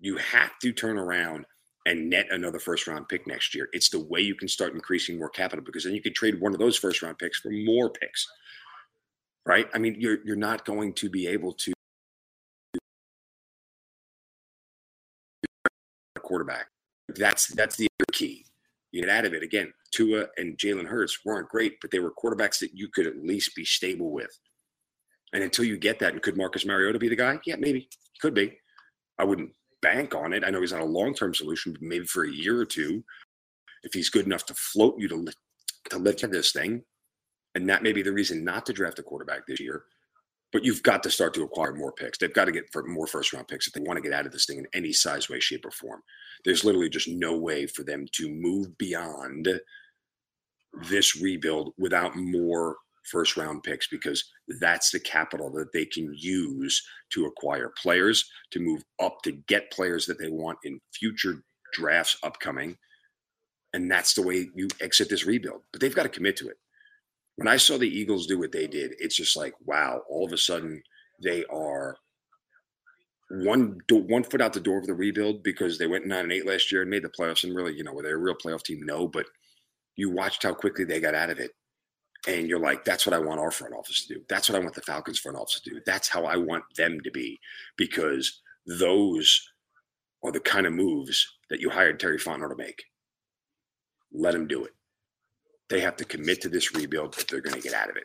you 0.00 0.16
have 0.16 0.58
to 0.62 0.72
turn 0.72 0.98
around 0.98 1.46
and 1.86 2.10
net 2.10 2.26
another 2.30 2.58
first 2.58 2.86
round 2.86 3.08
pick 3.08 3.26
next 3.26 3.54
year. 3.54 3.68
It's 3.72 3.90
the 3.90 4.04
way 4.04 4.20
you 4.20 4.34
can 4.34 4.48
start 4.48 4.74
increasing 4.74 5.18
more 5.18 5.28
capital 5.28 5.64
because 5.64 5.84
then 5.84 5.94
you 5.94 6.02
can 6.02 6.14
trade 6.14 6.40
one 6.40 6.52
of 6.52 6.58
those 6.58 6.76
first 6.76 7.02
round 7.02 7.18
picks 7.18 7.40
for 7.40 7.50
more 7.50 7.90
picks. 7.90 8.26
Right? 9.46 9.68
I 9.74 9.78
mean, 9.78 9.96
you're 9.98 10.18
you're 10.24 10.36
not 10.36 10.64
going 10.64 10.94
to 10.94 11.10
be 11.10 11.26
able 11.26 11.52
to 11.52 11.74
quarterback. 16.24 16.66
That's 17.08 17.48
that's 17.48 17.76
the 17.76 17.88
key. 18.12 18.44
You 18.92 19.02
get 19.02 19.10
out 19.10 19.24
of 19.24 19.34
it 19.34 19.42
again. 19.42 19.72
Tua 19.92 20.26
and 20.36 20.56
Jalen 20.56 20.86
Hurts 20.86 21.20
weren't 21.24 21.48
great, 21.48 21.80
but 21.80 21.90
they 21.90 21.98
were 21.98 22.12
quarterbacks 22.12 22.58
that 22.60 22.70
you 22.74 22.88
could 22.88 23.06
at 23.06 23.18
least 23.18 23.54
be 23.54 23.64
stable 23.64 24.10
with. 24.10 24.30
And 25.32 25.42
until 25.42 25.64
you 25.64 25.76
get 25.76 25.98
that, 25.98 26.12
and 26.12 26.22
could 26.22 26.36
Marcus 26.36 26.64
Mariota 26.64 26.98
be 26.98 27.08
the 27.08 27.16
guy? 27.16 27.38
Yeah, 27.44 27.56
maybe. 27.58 27.80
He 27.80 28.18
could 28.20 28.34
be. 28.34 28.56
I 29.18 29.24
wouldn't 29.24 29.50
bank 29.82 30.14
on 30.14 30.32
it. 30.32 30.44
I 30.44 30.50
know 30.50 30.60
he's 30.60 30.72
not 30.72 30.80
a 30.80 30.86
long 30.86 31.14
term 31.14 31.34
solution, 31.34 31.72
but 31.72 31.82
maybe 31.82 32.06
for 32.06 32.24
a 32.24 32.30
year 32.30 32.58
or 32.58 32.64
two, 32.64 33.04
if 33.82 33.92
he's 33.92 34.10
good 34.10 34.26
enough 34.26 34.46
to 34.46 34.54
float 34.54 34.94
you 34.98 35.08
to 35.08 35.26
to 35.90 35.98
lift 35.98 36.28
this 36.30 36.52
thing, 36.52 36.82
and 37.54 37.68
that 37.68 37.82
may 37.82 37.92
be 37.92 38.02
the 38.02 38.12
reason 38.12 38.44
not 38.44 38.64
to 38.66 38.72
draft 38.72 38.98
a 38.98 39.02
quarterback 39.02 39.46
this 39.46 39.60
year. 39.60 39.84
But 40.54 40.64
you've 40.64 40.84
got 40.84 41.02
to 41.02 41.10
start 41.10 41.34
to 41.34 41.42
acquire 41.42 41.74
more 41.74 41.90
picks. 41.90 42.16
They've 42.16 42.32
got 42.32 42.44
to 42.44 42.52
get 42.52 42.72
for 42.72 42.84
more 42.84 43.08
first 43.08 43.32
round 43.32 43.48
picks 43.48 43.66
if 43.66 43.72
they 43.72 43.80
want 43.80 43.96
to 43.96 44.02
get 44.08 44.12
out 44.12 44.24
of 44.24 44.30
this 44.30 44.46
thing 44.46 44.58
in 44.58 44.68
any 44.72 44.92
size, 44.92 45.28
way, 45.28 45.40
shape, 45.40 45.66
or 45.66 45.72
form. 45.72 46.00
There's 46.44 46.64
literally 46.64 46.88
just 46.88 47.08
no 47.08 47.36
way 47.36 47.66
for 47.66 47.82
them 47.82 48.06
to 48.12 48.30
move 48.30 48.78
beyond 48.78 49.48
this 50.88 51.20
rebuild 51.20 51.72
without 51.76 52.14
more 52.14 52.76
first 53.02 53.36
round 53.36 53.64
picks 53.64 53.88
because 53.88 54.30
that's 54.60 54.92
the 54.92 55.00
capital 55.00 55.50
that 55.54 55.72
they 55.72 55.86
can 55.86 56.14
use 56.16 56.80
to 57.10 57.26
acquire 57.26 57.72
players, 57.82 58.30
to 58.52 58.60
move 58.60 58.84
up 59.02 59.22
to 59.24 59.32
get 59.32 59.72
players 59.72 60.06
that 60.06 60.20
they 60.20 60.28
want 60.28 60.58
in 60.62 60.78
future 60.92 61.42
drafts 61.72 62.16
upcoming. 62.22 62.76
And 63.72 63.90
that's 63.90 64.14
the 64.14 64.22
way 64.22 64.48
you 64.54 64.68
exit 64.80 65.08
this 65.10 65.26
rebuild. 65.26 65.62
But 65.72 65.80
they've 65.80 65.92
got 65.92 66.04
to 66.04 66.08
commit 66.08 66.36
to 66.36 66.48
it 66.48 66.58
when 67.36 67.48
I 67.48 67.56
saw 67.56 67.78
the 67.78 67.88
Eagles 67.88 68.26
do 68.26 68.38
what 68.38 68.52
they 68.52 68.66
did, 68.66 68.94
it's 68.98 69.16
just 69.16 69.36
like, 69.36 69.54
wow, 69.64 70.02
all 70.08 70.24
of 70.24 70.32
a 70.32 70.38
sudden 70.38 70.82
they 71.22 71.44
are 71.46 71.96
one 73.30 73.78
one 73.90 74.22
foot 74.22 74.40
out 74.40 74.52
the 74.52 74.60
door 74.60 74.78
of 74.78 74.86
the 74.86 74.94
rebuild 74.94 75.42
because 75.42 75.78
they 75.78 75.86
went 75.86 76.06
nine 76.06 76.24
and 76.24 76.32
eight 76.32 76.46
last 76.46 76.70
year 76.70 76.82
and 76.82 76.90
made 76.90 77.02
the 77.02 77.08
playoffs 77.08 77.44
and 77.44 77.54
really, 77.54 77.74
you 77.74 77.82
know, 77.82 77.92
were 77.92 78.02
they 78.02 78.10
a 78.10 78.16
real 78.16 78.34
playoff 78.34 78.62
team? 78.62 78.80
No, 78.84 79.08
but 79.08 79.26
you 79.96 80.10
watched 80.10 80.42
how 80.42 80.54
quickly 80.54 80.84
they 80.84 81.00
got 81.00 81.14
out 81.14 81.30
of 81.30 81.38
it. 81.38 81.52
And 82.26 82.48
you're 82.48 82.60
like, 82.60 82.84
that's 82.84 83.06
what 83.06 83.14
I 83.14 83.18
want 83.18 83.40
our 83.40 83.50
front 83.50 83.74
office 83.74 84.06
to 84.06 84.14
do. 84.14 84.20
That's 84.28 84.48
what 84.48 84.56
I 84.56 84.62
want 84.62 84.74
the 84.74 84.80
Falcons 84.80 85.18
front 85.18 85.36
office 85.36 85.60
to 85.60 85.70
do. 85.70 85.80
That's 85.84 86.08
how 86.08 86.24
I 86.24 86.36
want 86.36 86.64
them 86.76 86.98
to 87.00 87.10
be 87.10 87.38
because 87.76 88.40
those 88.66 89.46
are 90.24 90.32
the 90.32 90.40
kind 90.40 90.66
of 90.66 90.72
moves 90.72 91.26
that 91.50 91.60
you 91.60 91.68
hired 91.68 92.00
Terry 92.00 92.18
Fontenot 92.18 92.50
to 92.50 92.56
make. 92.56 92.82
Let 94.12 94.34
him 94.34 94.46
do 94.46 94.64
it. 94.64 94.72
They 95.70 95.80
have 95.80 95.96
to 95.96 96.04
commit 96.04 96.40
to 96.42 96.48
this 96.48 96.74
rebuild 96.74 97.14
if 97.16 97.26
they're 97.26 97.40
going 97.40 97.56
to 97.56 97.62
get 97.62 97.74
out 97.74 97.90
of 97.90 97.96
it. 97.96 98.04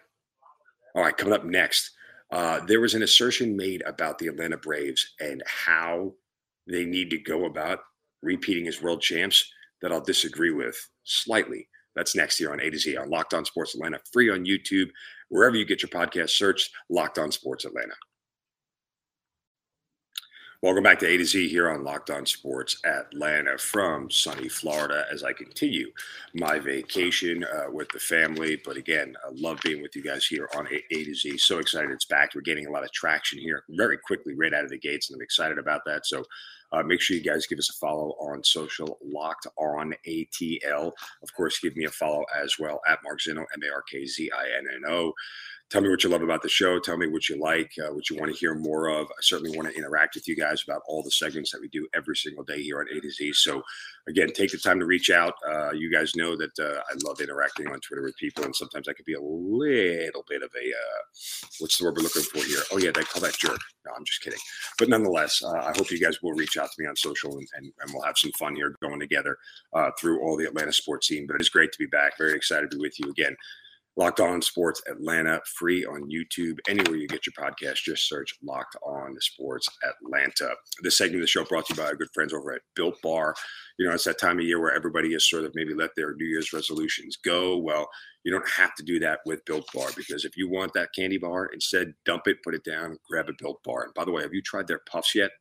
All 0.96 1.04
right, 1.04 1.16
coming 1.16 1.34
up 1.34 1.46
next, 1.46 1.92
uh, 2.32 2.62
there 2.66 2.80
was 2.80 2.94
an 2.94 3.04
assertion 3.04 3.56
made 3.56 3.84
about 3.86 4.18
the 4.18 4.28
Atlanta 4.28 4.58
Braves 4.58 5.14
and 5.20 5.44
how 5.46 6.14
they 6.68 6.86
need 6.86 7.10
to 7.10 7.18
go 7.18 7.46
about 7.46 7.80
repeating 8.22 8.68
as 8.68 8.82
world 8.82 9.02
champs 9.02 9.52
that 9.82 9.92
I'll 9.92 10.02
disagree 10.02 10.52
with 10.52 10.76
slightly. 11.04 11.68
That's 11.96 12.16
next 12.16 12.38
here 12.38 12.52
on 12.52 12.62
A 12.62 12.70
to 12.70 12.78
Z 12.78 12.98
on 12.98 13.10
Locked 13.10 13.34
On 13.34 13.46
Sports 13.46 13.76
Atlanta, 13.76 14.00
free 14.14 14.30
on 14.30 14.46
YouTube, 14.46 14.90
wherever 15.30 15.56
you 15.56 15.66
get 15.66 15.82
your 15.82 15.90
podcast. 15.90 16.32
Search 16.32 16.70
Locked 16.90 17.18
On 17.18 17.32
Sports 17.32 17.66
Atlanta. 17.66 17.94
Welcome 20.62 20.84
back 20.84 21.00
to 21.00 21.08
A 21.08 21.16
to 21.16 21.24
Z 21.24 21.48
here 21.48 21.70
on 21.70 21.86
Locked 21.86 22.10
On 22.10 22.26
Sports 22.26 22.82
Atlanta 22.84 23.58
from 23.58 24.12
sunny 24.12 24.50
Florida 24.50 25.06
as 25.10 25.24
I 25.24 25.32
continue 25.32 25.90
my 26.34 26.60
vacation 26.60 27.46
uh, 27.46 27.72
with 27.72 27.88
the 27.94 28.00
family. 28.00 28.60
But 28.66 28.76
again, 28.76 29.16
I 29.26 29.30
love 29.32 29.62
being 29.64 29.82
with 29.82 29.96
you 29.96 30.04
guys 30.04 30.26
here 30.26 30.50
on 30.58 30.68
a-, 30.68 31.04
to 31.06 31.16
Z. 31.16 31.38
So 31.38 31.60
excited 31.60 31.92
it's 31.92 32.04
back. 32.04 32.36
We're 32.36 32.42
getting 32.42 32.68
a 32.68 32.72
lot 32.72 32.84
of 32.84 32.92
traction 32.92 33.40
here 33.40 33.64
very 33.70 33.98
quickly, 33.98 34.34
right 34.36 34.54
out 34.54 34.66
of 34.66 34.70
the 34.70 34.78
gates, 34.78 35.10
and 35.10 35.16
I'm 35.16 35.22
excited 35.22 35.60
about 35.60 35.86
that. 35.86 36.06
So 36.06 36.26
uh, 36.74 36.84
make 36.84 37.00
sure 37.00 37.16
you 37.16 37.24
guys 37.24 37.48
give 37.48 37.58
us 37.58 37.70
a 37.70 37.80
follow 37.80 38.10
on 38.20 38.44
social, 38.44 38.98
Locked 39.02 39.48
On 39.58 39.94
ATL. 40.06 40.92
Of 41.24 41.34
course, 41.34 41.60
give 41.60 41.78
me 41.78 41.86
a 41.86 41.90
follow 41.90 42.26
as 42.38 42.60
well 42.60 42.82
at 42.86 43.00
Mark 43.02 43.22
Zinno, 43.22 43.46
M 43.54 43.62
A 43.66 43.74
R 43.74 43.84
K 43.90 44.06
Z 44.06 44.30
I 44.38 44.58
N 44.58 44.66
N 44.76 44.92
O. 44.92 45.14
Tell 45.70 45.82
me 45.82 45.90
what 45.90 46.04
you 46.04 46.10
love 46.10 46.24
about 46.24 46.42
the 46.42 46.50
show. 46.50 46.80
Tell 46.80 46.98
me 46.98 47.06
what 47.06 47.30
you 47.30 47.40
like, 47.40 47.72
uh, 47.80 47.94
what 47.94 48.10
you 48.10 48.18
want 48.18 48.32
to 48.34 48.38
hear 48.38 48.56
more 48.56 48.88
of. 48.88 49.06
I 49.06 49.22
certainly 49.22 49.56
want 49.56 49.70
to 49.70 49.78
interact 49.78 50.16
with 50.16 50.28
you 50.28 50.36
guys 50.36 50.64
about 50.68 50.82
all 50.88 51.04
the 51.04 51.12
segments 51.12 51.52
that 51.52 51.62
we 51.62 51.68
do 51.68 51.88
every 51.94 52.16
single 52.16 52.44
day 52.44 52.60
here 52.64 52.80
on 52.80 52.88
A 52.92 53.00
to 53.00 53.12
Z. 53.12 53.34
So, 53.34 53.62
again, 54.08 54.30
take 54.34 54.52
the 54.52 54.58
time 54.58 54.80
to 54.80 54.88
reach 54.88 55.12
out. 55.12 55.36
Uh, 55.48 55.72
you 55.74 55.92
guys 55.92 56.16
know 56.16 56.36
that 56.36 56.58
uh, 56.60 56.82
I 56.90 56.96
love 57.06 57.22
interacting 57.22 57.68
on 57.68 57.80
Twitter 57.82 58.02
with 58.02 58.18
people, 58.18 58.46
and 58.46 58.56
sometimes 58.56 58.88
I 58.88 58.94
could 58.94 59.06
be 59.06 59.14
a 59.14 59.22
little 59.22 60.26
bit 60.28 60.42
of 60.42 60.50
a 60.56 60.70
uh, 60.70 61.02
what's 61.60 61.78
the 61.78 61.86
word 61.86 61.98
we're 61.98 62.04
looking 62.04 62.24
for 62.24 62.40
here? 62.40 62.64
Oh, 62.72 62.80
yeah, 62.80 62.90
they 62.92 63.04
call 63.04 63.22
that 63.22 63.38
jerk. 63.38 63.60
No, 63.86 63.92
I'm 63.96 64.06
just 64.06 64.24
kidding. 64.24 64.40
But 64.80 64.90
nonetheless, 64.90 65.44
uh, 65.44 65.52
I 65.52 65.74
hope 65.78 65.92
you 65.92 66.00
guys 66.00 66.18
will 66.24 66.34
reach 66.34 66.58
out 66.58 66.72
to 66.72 66.82
me 66.82 66.88
on 66.88 66.96
social 66.96 67.38
and, 67.38 67.48
and, 67.56 67.72
and 67.82 67.94
we'll 67.94 68.04
have 68.04 68.18
some 68.18 68.32
fun 68.40 68.56
here 68.56 68.76
going 68.82 69.00
together 69.00 69.38
uh, 69.74 69.92
through 70.00 70.24
all 70.24 70.36
the 70.36 70.46
Atlanta 70.46 70.74
sports 70.74 71.08
scene. 71.08 71.28
But 71.28 71.36
it 71.36 71.42
is 71.42 71.50
great 71.50 71.72
to 71.74 71.78
be 71.78 71.86
back. 71.86 72.18
Very 72.18 72.34
excited 72.34 72.72
to 72.72 72.78
be 72.78 72.82
with 72.82 73.00
you 73.00 73.12
again 73.12 73.36
Locked 73.98 74.22
On 74.22 74.42
Sports 74.42 74.82
Atlanta, 74.90 75.42
free 75.58 75.84
on 75.86 76.10
YouTube. 76.10 76.58
Anywhere 76.70 76.96
you 76.96 77.08
get 77.08 77.26
your 77.26 77.34
podcast, 77.34 77.84
just 77.84 78.08
search 78.08 78.34
Locked 78.42 78.78
On 78.84 79.16
Sports 79.20 79.68
Atlanta. 79.84 80.56
This 80.84 80.98
segment 80.98 81.18
of 81.18 81.22
the 81.22 81.28
show 81.28 81.44
brought 81.44 81.66
to 81.66 81.74
you 81.74 81.82
by 81.82 81.88
our 81.88 81.96
good 81.96 82.08
friends 82.14 82.34
over 82.34 82.54
at 82.54 82.62
Built 82.76 82.96
Bar. 83.02 83.36
You 83.78 83.88
know, 83.88 83.94
it's 83.94 84.06
that 84.06 84.20
time 84.20 84.40
of 84.40 84.46
year 84.46 84.62
where 84.62 84.74
everybody 84.74 85.12
has 85.14 85.30
sort 85.30 85.44
of 85.44 85.52
maybe 85.54 85.74
let 85.74 85.92
their 85.98 86.14
New 86.16 86.28
Year's 86.28 86.54
resolutions 86.54 87.18
go. 87.18 87.58
Well, 87.58 87.90
you 88.24 88.32
don't 88.32 88.50
have 88.50 88.76
to 88.76 88.84
do 88.84 89.00
that 89.00 89.20
with 89.26 89.44
Built 89.46 89.66
Bar 89.74 89.90
because 89.96 90.24
if 90.24 90.38
you 90.38 90.50
want 90.50 90.74
that 90.74 90.90
candy 90.96 91.18
bar, 91.18 91.50
instead 91.54 91.94
dump 92.06 92.28
it, 92.28 92.38
put 92.44 92.56
it 92.56 92.64
down, 92.64 92.98
grab 93.10 93.28
a 93.30 93.34
Built 93.38 93.62
Bar. 93.64 93.84
And 93.84 93.94
by 93.94 94.06
the 94.06 94.12
way, 94.12 94.22
have 94.22 94.34
you 94.34 94.42
tried 94.42 94.68
their 94.68 94.82
puffs 94.90 95.16
yet? 95.16 95.32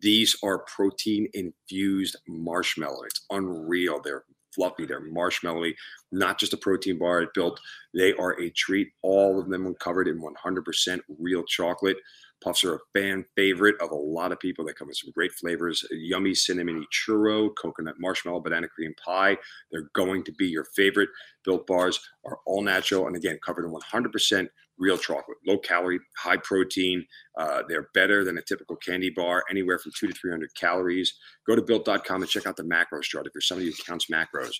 These 0.00 0.36
are 0.44 0.60
protein 0.60 1.28
infused 1.34 2.16
marshmallow. 2.28 3.02
It's 3.04 3.24
unreal. 3.30 4.00
They're 4.00 4.24
fluffy, 4.54 4.86
they're 4.86 5.00
marshmallowy, 5.00 5.74
not 6.12 6.38
just 6.38 6.52
a 6.52 6.56
protein 6.56 6.98
bar 6.98 7.20
at 7.20 7.34
Built. 7.34 7.60
They 7.94 8.12
are 8.14 8.40
a 8.40 8.50
treat. 8.50 8.88
All 9.02 9.38
of 9.40 9.48
them 9.48 9.66
are 9.66 9.74
covered 9.74 10.08
in 10.08 10.20
100% 10.20 11.00
real 11.18 11.44
chocolate. 11.44 11.98
Puffs 12.42 12.62
are 12.62 12.76
a 12.76 12.80
fan 12.94 13.24
favorite 13.34 13.74
of 13.80 13.90
a 13.90 13.96
lot 13.96 14.30
of 14.30 14.38
people. 14.38 14.64
They 14.64 14.72
come 14.72 14.88
with 14.88 14.96
some 14.96 15.10
great 15.12 15.32
flavors 15.32 15.84
yummy 15.90 16.34
cinnamon 16.34 16.86
churro, 16.92 17.50
coconut 17.60 17.96
marshmallow, 17.98 18.40
banana 18.40 18.68
cream 18.68 18.94
pie. 19.04 19.36
They're 19.72 19.90
going 19.94 20.22
to 20.24 20.32
be 20.32 20.46
your 20.46 20.64
favorite. 20.64 21.08
Built 21.44 21.66
bars 21.66 21.98
are 22.24 22.38
all 22.46 22.62
natural 22.62 23.08
and 23.08 23.16
again 23.16 23.38
covered 23.44 23.64
in 23.64 23.72
100% 23.72 24.48
real 24.78 24.98
chocolate, 24.98 25.38
low 25.46 25.58
calorie, 25.58 26.00
high 26.16 26.36
protein. 26.36 27.04
Uh, 27.38 27.62
they're 27.68 27.88
better 27.94 28.24
than 28.24 28.38
a 28.38 28.42
typical 28.42 28.76
candy 28.76 29.10
bar, 29.10 29.44
anywhere 29.50 29.78
from 29.78 29.92
two 29.98 30.08
to 30.08 30.14
300 30.14 30.50
calories. 30.58 31.12
Go 31.46 31.56
to 31.56 31.62
built.com 31.62 32.22
and 32.22 32.30
check 32.30 32.46
out 32.46 32.56
the 32.56 32.62
macros 32.62 33.02
chart. 33.02 33.26
If 33.26 33.32
you're 33.34 33.42
somebody 33.42 33.70
who 33.70 33.76
counts 33.86 34.06
macros, 34.12 34.54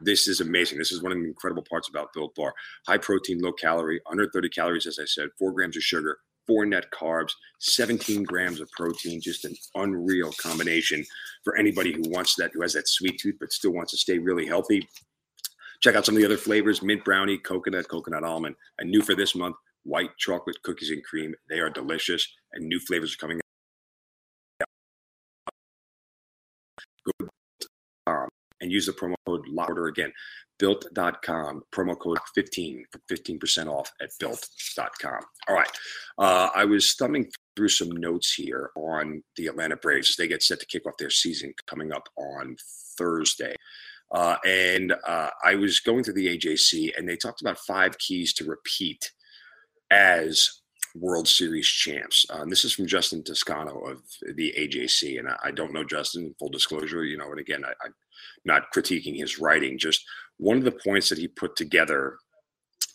this 0.00 0.28
is 0.28 0.40
amazing. 0.40 0.78
This 0.78 0.92
is 0.92 1.02
one 1.02 1.12
of 1.12 1.18
the 1.18 1.24
incredible 1.24 1.64
parts 1.68 1.88
about 1.88 2.12
Built 2.12 2.34
Bar. 2.34 2.52
High 2.86 2.98
protein, 2.98 3.40
low 3.40 3.52
calorie, 3.52 4.00
under 4.10 4.28
30 4.30 4.48
calories, 4.50 4.86
as 4.86 4.98
I 5.00 5.04
said, 5.06 5.28
four 5.38 5.52
grams 5.52 5.76
of 5.76 5.82
sugar, 5.82 6.18
four 6.46 6.64
net 6.64 6.86
carbs, 6.90 7.32
17 7.60 8.22
grams 8.24 8.60
of 8.60 8.70
protein, 8.70 9.20
just 9.20 9.44
an 9.44 9.54
unreal 9.74 10.32
combination 10.40 11.04
for 11.44 11.56
anybody 11.56 11.92
who 11.92 12.02
wants 12.06 12.34
that, 12.36 12.50
who 12.54 12.62
has 12.62 12.72
that 12.74 12.88
sweet 12.88 13.18
tooth, 13.20 13.36
but 13.40 13.52
still 13.52 13.72
wants 13.72 13.92
to 13.92 13.98
stay 13.98 14.18
really 14.18 14.46
healthy. 14.46 14.88
Check 15.80 15.94
out 15.94 16.04
some 16.04 16.16
of 16.16 16.20
the 16.20 16.26
other 16.26 16.36
flavors 16.36 16.82
mint 16.82 17.04
brownie, 17.04 17.38
coconut, 17.38 17.88
coconut 17.88 18.24
almond. 18.24 18.56
And 18.78 18.90
new 18.90 19.02
for 19.02 19.14
this 19.14 19.34
month, 19.34 19.56
white 19.84 20.10
chocolate 20.18 20.60
cookies 20.62 20.90
and 20.90 21.04
cream. 21.04 21.34
They 21.48 21.60
are 21.60 21.70
delicious, 21.70 22.26
and 22.52 22.66
new 22.66 22.80
flavors 22.80 23.14
are 23.14 23.18
coming 23.18 23.38
out. 28.06 28.28
And 28.60 28.72
use 28.72 28.86
the 28.86 28.92
promo 28.92 29.14
code 29.24 29.46
LOUDER 29.48 29.86
again. 29.86 30.12
Built.com, 30.58 31.62
promo 31.70 31.96
code 31.96 32.18
15 32.34 32.84
for 32.90 32.98
15% 33.14 33.68
off 33.68 33.92
at 34.02 34.10
built.com. 34.18 35.20
All 35.48 35.54
right. 35.54 35.70
Uh, 36.18 36.48
I 36.52 36.64
was 36.64 36.94
thumbing 36.94 37.30
through 37.54 37.68
some 37.68 37.92
notes 37.92 38.34
here 38.34 38.70
on 38.74 39.22
the 39.36 39.46
Atlanta 39.46 39.76
Braves 39.76 40.10
as 40.10 40.16
they 40.16 40.26
get 40.26 40.42
set 40.42 40.58
to 40.58 40.66
kick 40.66 40.86
off 40.86 40.96
their 40.98 41.10
season 41.10 41.54
coming 41.68 41.92
up 41.92 42.08
on 42.16 42.56
Thursday. 42.98 43.54
Uh, 44.10 44.36
and 44.46 44.94
uh, 45.06 45.30
I 45.44 45.54
was 45.54 45.80
going 45.80 46.02
through 46.02 46.14
the 46.14 46.38
AJC, 46.38 46.96
and 46.96 47.08
they 47.08 47.16
talked 47.16 47.40
about 47.40 47.58
five 47.58 47.98
keys 47.98 48.32
to 48.34 48.44
repeat 48.44 49.12
as 49.90 50.60
World 50.94 51.28
Series 51.28 51.66
champs. 51.66 52.24
Um, 52.30 52.48
this 52.48 52.64
is 52.64 52.72
from 52.72 52.86
Justin 52.86 53.22
Toscano 53.22 53.78
of 53.80 54.02
the 54.34 54.54
AJC, 54.58 55.18
and 55.18 55.28
I, 55.28 55.36
I, 55.44 55.50
don't 55.50 55.72
know 55.72 55.84
Justin. 55.84 56.34
Full 56.38 56.48
disclosure, 56.48 57.04
you 57.04 57.18
know, 57.18 57.30
and 57.30 57.38
again, 57.38 57.64
I, 57.64 57.72
I'm 57.84 57.94
not 58.44 58.72
critiquing 58.74 59.18
his 59.18 59.38
writing. 59.38 59.78
Just 59.78 60.04
one 60.38 60.56
of 60.56 60.64
the 60.64 60.72
points 60.72 61.08
that 61.10 61.18
he 61.18 61.28
put 61.28 61.56
together 61.56 62.16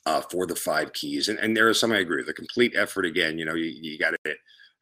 uh, 0.06 0.22
for 0.22 0.48
the 0.48 0.56
five 0.56 0.94
keys, 0.94 1.30
and, 1.30 1.38
and 1.40 1.56
there 1.56 1.70
are 1.70 1.74
some 1.74 1.92
I 1.92 2.00
agree. 2.00 2.18
With 2.18 2.28
the 2.28 2.34
complete 2.34 2.74
effort 2.76 3.06
again. 3.06 3.38
You 3.38 3.46
know, 3.46 3.56
you, 3.56 3.66
you 3.66 4.00
got 4.00 4.16
to 4.26 4.36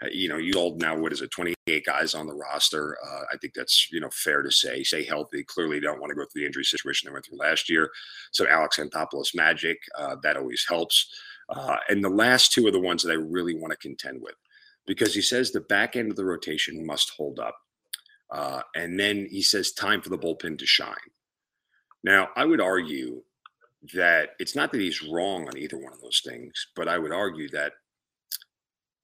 you 0.09 0.27
know, 0.27 0.37
you 0.37 0.53
all 0.53 0.75
now 0.77 0.97
what 0.97 1.13
is 1.13 1.21
it, 1.21 1.31
28 1.31 1.85
guys 1.85 2.15
on 2.15 2.25
the 2.27 2.33
roster. 2.33 2.97
Uh, 3.05 3.23
I 3.31 3.37
think 3.37 3.53
that's 3.53 3.91
you 3.91 3.99
know 3.99 4.09
fair 4.11 4.41
to 4.41 4.51
say. 4.51 4.83
Stay 4.83 5.03
healthy. 5.03 5.43
Clearly, 5.43 5.79
don't 5.79 5.99
want 5.99 6.09
to 6.09 6.15
go 6.15 6.23
through 6.23 6.41
the 6.41 6.45
injury 6.45 6.63
situation 6.63 7.07
they 7.07 7.13
went 7.13 7.25
through 7.25 7.37
last 7.37 7.69
year. 7.69 7.89
So 8.31 8.47
Alex 8.47 8.79
Anthopoulos 8.79 9.35
magic 9.35 9.77
uh, 9.97 10.15
that 10.23 10.37
always 10.37 10.65
helps. 10.67 11.07
Uh, 11.49 11.77
and 11.89 12.03
the 12.03 12.09
last 12.09 12.51
two 12.51 12.65
are 12.65 12.71
the 12.71 12.79
ones 12.79 13.03
that 13.03 13.11
I 13.11 13.15
really 13.15 13.55
want 13.55 13.71
to 13.71 13.77
contend 13.77 14.21
with, 14.21 14.35
because 14.87 15.13
he 15.13 15.21
says 15.21 15.51
the 15.51 15.61
back 15.61 15.95
end 15.95 16.09
of 16.09 16.17
the 16.17 16.25
rotation 16.25 16.85
must 16.85 17.11
hold 17.17 17.39
up, 17.39 17.55
uh, 18.31 18.61
and 18.75 18.99
then 18.99 19.27
he 19.29 19.41
says 19.41 19.71
time 19.71 20.01
for 20.01 20.09
the 20.09 20.17
bullpen 20.17 20.57
to 20.59 20.65
shine. 20.65 20.95
Now, 22.03 22.29
I 22.35 22.45
would 22.45 22.61
argue 22.61 23.21
that 23.93 24.29
it's 24.39 24.55
not 24.55 24.71
that 24.71 24.81
he's 24.81 25.03
wrong 25.03 25.47
on 25.47 25.57
either 25.57 25.77
one 25.77 25.93
of 25.93 26.01
those 26.01 26.21
things, 26.25 26.67
but 26.75 26.87
I 26.87 26.97
would 26.97 27.11
argue 27.11 27.49
that 27.49 27.73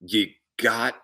you 0.01 0.27
got 0.57 0.95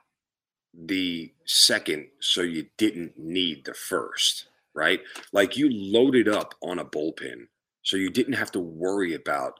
the 0.73 1.31
second 1.45 2.07
so 2.19 2.41
you 2.41 2.67
didn't 2.77 3.17
need 3.17 3.65
the 3.65 3.73
first, 3.73 4.47
right? 4.73 5.01
Like 5.31 5.55
you 5.57 5.69
loaded 5.71 6.27
up 6.27 6.55
on 6.61 6.79
a 6.79 6.85
bullpen 6.85 7.47
so 7.83 7.97
you 7.97 8.09
didn't 8.09 8.33
have 8.33 8.51
to 8.53 8.59
worry 8.59 9.13
about 9.13 9.59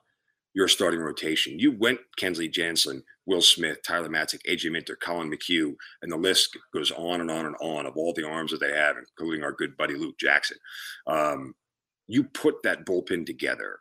your 0.54 0.68
starting 0.68 1.00
rotation. 1.00 1.60
You 1.60 1.72
went 1.72 2.00
Kenley 2.18 2.52
Jansen, 2.52 3.04
Will 3.26 3.42
Smith, 3.42 3.80
Tyler 3.84 4.10
Matzek, 4.10 4.42
AJ 4.48 4.72
Minter, 4.72 4.96
Collin 4.96 5.32
McHugh, 5.32 5.74
and 6.02 6.12
the 6.12 6.18
list 6.18 6.58
goes 6.74 6.92
on 6.92 7.22
and 7.22 7.32
on 7.32 7.46
and 7.46 7.56
on 7.60 7.86
of 7.86 7.98
all 7.98 8.14
the 8.14 8.28
arms 8.28 8.52
that 8.52 8.60
they 8.60 8.72
have, 8.72 8.96
including 8.98 9.44
our 9.44 9.52
good 9.52 9.76
buddy 9.78 9.96
Luke 9.96 10.18
Jackson. 10.20 10.58
Um, 11.08 11.56
you 12.08 12.24
put 12.24 12.62
that 12.64 12.86
bullpen 12.86 13.26
together 13.26 13.80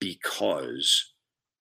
because 0.00 1.13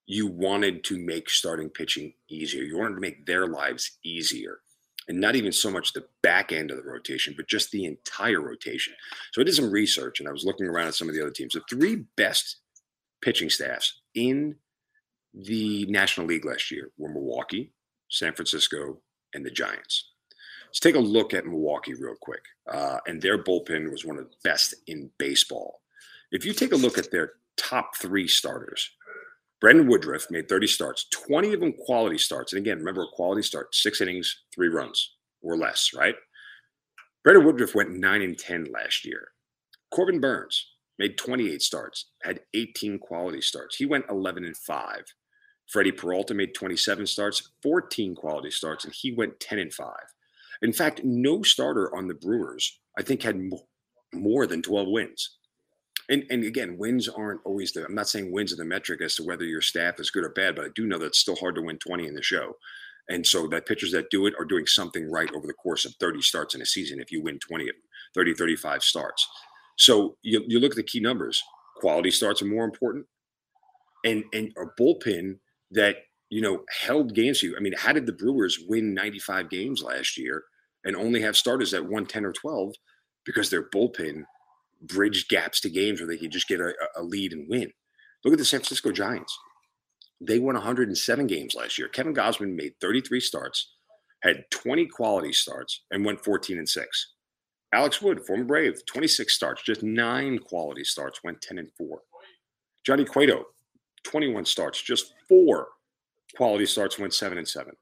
you 0.06 0.28
wanted 0.28 0.84
to 0.86 0.98
make 0.98 1.30
starting 1.30 1.70
pitching 1.70 2.14
easier. 2.30 2.64
You 2.64 2.78
wanted 2.78 2.96
to 2.96 3.02
make 3.02 3.26
their 3.26 3.48
lives 3.48 3.98
easier. 4.04 4.60
And 5.08 5.20
not 5.20 5.36
even 5.36 5.52
so 5.52 5.70
much 5.70 5.92
the 5.92 6.06
back 6.22 6.54
end 6.54 6.72
of 6.72 6.78
the 6.78 6.90
rotation, 6.90 7.34
but 7.36 7.48
just 7.48 7.72
the 7.72 7.86
entire 7.86 8.40
rotation. 8.42 8.94
So 9.32 9.42
I 9.42 9.44
did 9.44 9.54
some 9.54 9.72
research 9.72 10.20
and 10.20 10.30
I 10.30 10.32
was 10.32 10.46
looking 10.46 10.68
around 10.68 10.88
at 10.88 10.96
some 10.96 11.10
of 11.10 11.16
the 11.16 11.22
other 11.22 11.32
teams. 11.32 11.54
The 11.54 11.62
three 11.70 12.06
best 12.16 12.58
pitching 13.22 13.50
staffs 13.50 14.02
in 14.16 14.56
the 15.34 15.86
National 15.88 16.28
League 16.28 16.46
last 16.46 16.72
year 16.72 16.92
were 16.98 17.10
Milwaukee, 17.10 17.74
San 18.10 18.34
Francisco, 18.34 19.00
and 19.34 19.46
the 19.46 19.52
Giants. 19.52 20.12
Let's 20.68 20.80
take 20.80 20.96
a 20.96 21.00
look 21.00 21.34
at 21.34 21.46
Milwaukee 21.46 21.94
real 21.94 22.16
quick. 22.20 22.44
Uh, 22.72 23.00
and 23.06 23.22
their 23.22 23.42
bullpen 23.44 23.92
was 23.92 24.06
one 24.06 24.18
of 24.18 24.26
the 24.26 24.36
best 24.44 24.74
in 24.88 25.10
baseball. 25.18 25.82
If 26.32 26.46
you 26.46 26.54
take 26.54 26.72
a 26.72 26.78
look 26.78 26.98
at 26.98 27.12
their 27.12 27.34
top 27.58 27.96
three 27.98 28.28
starters, 28.28 28.90
Brandon 29.64 29.88
Woodruff 29.88 30.30
made 30.30 30.50
30 30.50 30.68
starts, 30.68 31.06
20 31.12 31.54
of 31.54 31.62
them 31.62 31.72
quality 31.72 32.18
starts. 32.18 32.52
And 32.52 32.60
again, 32.60 32.80
remember 32.80 33.04
a 33.04 33.16
quality 33.16 33.42
start, 33.42 33.74
six 33.74 34.02
innings, 34.02 34.44
three 34.54 34.68
runs 34.68 35.16
or 35.42 35.56
less, 35.56 35.92
right? 35.96 36.16
Brandon 37.24 37.46
Woodruff 37.46 37.74
went 37.74 37.98
9 37.98 38.22
and 38.22 38.38
10 38.38 38.66
last 38.74 39.06
year. 39.06 39.30
Corbin 39.90 40.20
Burnes 40.20 40.68
made 41.00 41.18
28 41.18 41.62
starts, 41.62 42.08
had 42.24 42.42
18 42.54 43.00
quality 43.00 43.40
starts. 43.40 43.78
He 43.78 43.86
went 43.86 44.04
11 44.10 44.44
and 44.44 44.58
5. 44.58 45.06
Freddie 45.70 45.94
Peralta 45.94 46.34
made 46.34 46.54
27 46.54 47.08
starts, 47.08 47.52
14 47.62 48.16
quality 48.16 48.52
starts, 48.52 48.84
and 48.84 48.94
he 48.94 49.14
went 49.14 49.40
10 49.40 49.60
and 49.60 49.74
5. 49.74 49.88
In 50.62 50.74
fact, 50.74 51.06
no 51.06 51.42
starter 51.42 51.96
on 51.96 52.10
the 52.10 52.16
Brewers, 52.16 52.82
I 53.00 53.02
think, 53.02 53.24
had 53.24 53.50
more 54.14 54.46
than 54.46 54.62
12 54.62 54.90
wins 54.90 55.38
and 56.14 56.24
and 56.30 56.44
again, 56.44 56.78
wins 56.78 57.10
aren't 57.10 57.42
always 57.44 57.72
the. 57.72 57.86
I'm 57.86 57.96
not 57.96 58.08
saying 58.08 58.32
wins 58.32 58.54
are 58.54 58.58
the 58.58 58.66
metric 58.66 59.02
as 59.02 59.16
to 59.16 59.24
whether 59.24 59.44
your 59.44 59.62
staff 59.62 60.00
is 60.00 60.12
good 60.12 60.24
or 60.24 60.30
bad, 60.30 60.56
but 60.56 60.66
I 60.66 60.70
do 60.76 60.86
know 60.86 61.00
that 61.00 61.08
it's 61.08 61.20
still 61.20 61.36
hard 61.36 61.56
to 61.56 61.62
win 61.62 61.80
20 61.80 62.08
in 62.08 62.14
the 62.14 62.22
show. 62.22 62.54
And 63.10 63.26
so 63.26 63.48
that 63.48 63.66
pitchers 63.66 63.92
that 63.92 64.12
do 64.12 64.28
it 64.28 64.36
are 64.40 64.46
doing 64.46 64.66
something 64.66 65.10
right 65.12 65.30
over 65.36 65.46
the 65.46 65.54
course 65.54 65.84
of 65.84 65.94
30 66.00 66.22
starts 66.22 66.56
in 66.56 66.62
a 66.62 66.66
season. 66.66 67.02
If 67.02 67.12
you 67.12 67.22
win 67.22 67.40
20 67.40 67.64
of 67.66 67.76
them, 67.76 67.82
30, 68.14 68.36
35 68.36 68.84
starts. 68.84 69.28
So 69.78 70.16
you, 70.22 70.44
you 70.48 70.60
look 70.60 70.72
at 70.72 70.78
the 70.78 70.84
key 70.84 71.02
numbers. 71.02 71.44
Quality 71.78 72.12
starts 72.12 72.42
are 72.42 72.46
more 72.46 72.64
important. 72.64 73.06
And 74.06 74.24
and 74.34 74.54
a 74.58 74.66
bullpen 74.80 75.40
that, 75.72 75.96
you 76.30 76.42
know, 76.42 76.64
held 76.70 77.16
games 77.16 77.40
for 77.40 77.48
you. 77.48 77.58
I 77.58 77.60
mean, 77.60 77.74
how 77.78 77.92
did 77.92 78.06
the 78.06 78.14
Brewers 78.14 78.60
win 78.68 78.94
95 78.94 79.50
games 79.50 79.82
last 79.82 80.18
year 80.18 80.44
and 80.86 80.96
only 80.96 81.22
have 81.22 81.36
starters 81.36 81.72
that 81.72 81.90
won 81.90 82.06
10 82.06 82.24
or 82.24 82.34
12? 82.34 82.76
Because 83.26 83.50
their 83.50 83.70
bullpen 83.70 84.26
bridge 84.84 85.28
gaps 85.28 85.60
to 85.62 85.70
games 85.70 86.00
where 86.00 86.08
they 86.08 86.18
could 86.18 86.32
just 86.32 86.48
get 86.48 86.60
a, 86.60 86.74
a 86.98 87.04
lead 87.04 87.34
and 87.34 87.48
win. 87.50 87.72
Look 88.24 88.34
at 88.34 88.40
the 88.40 88.46
San 88.46 88.60
Francisco 88.60 88.92
Giants. 88.92 89.38
They 90.22 90.40
won 90.40 90.56
107 90.56 91.28
games 91.28 91.56
last 91.56 91.78
year. 91.78 91.90
Kevin 91.90 92.14
Gausman 92.14 92.56
made 92.56 92.74
33 92.80 93.20
starts, 93.20 93.74
had 94.22 94.46
20 94.52 94.88
quality 94.88 95.34
starts, 95.34 95.82
and 95.92 96.06
went 96.06 96.24
14 96.24 96.58
and 96.58 96.70
6. 96.70 97.14
Alex 97.74 98.02
Wood, 98.02 98.26
former 98.26 98.44
Brave, 98.44 98.86
26 98.86 99.34
starts, 99.34 99.64
just 99.64 99.84
nine 99.84 100.38
quality 100.38 100.84
starts, 100.84 101.20
went 101.24 101.42
10 101.42 101.58
and 101.58 101.70
4. 101.78 102.00
Johnny 102.86 103.04
Cueto, 103.04 103.46
21 104.04 104.46
starts, 104.46 104.82
just 104.82 105.14
four 105.28 105.68
quality 106.36 106.66
starts, 106.66 107.00
went 107.00 107.14
7 107.14 107.38
and 107.38 107.48
7. 107.48 107.74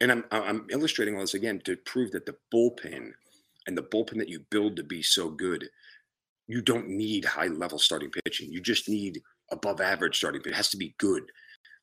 And 0.00 0.12
I'm, 0.12 0.24
I'm 0.30 0.66
illustrating 0.70 1.14
all 1.14 1.20
this 1.20 1.34
again 1.34 1.60
to 1.64 1.76
prove 1.76 2.10
that 2.12 2.26
the 2.26 2.36
bullpen– 2.52 3.12
and 3.66 3.76
the 3.76 3.82
bullpen 3.82 4.18
that 4.18 4.28
you 4.28 4.40
build 4.50 4.76
to 4.76 4.84
be 4.84 5.02
so 5.02 5.30
good, 5.30 5.68
you 6.46 6.62
don't 6.62 6.88
need 6.88 7.24
high 7.24 7.48
level 7.48 7.78
starting 7.78 8.10
pitching. 8.24 8.52
You 8.52 8.60
just 8.60 8.88
need 8.88 9.20
above 9.50 9.80
average 9.80 10.16
starting. 10.16 10.40
It 10.44 10.54
has 10.54 10.70
to 10.70 10.76
be 10.76 10.94
good. 10.98 11.24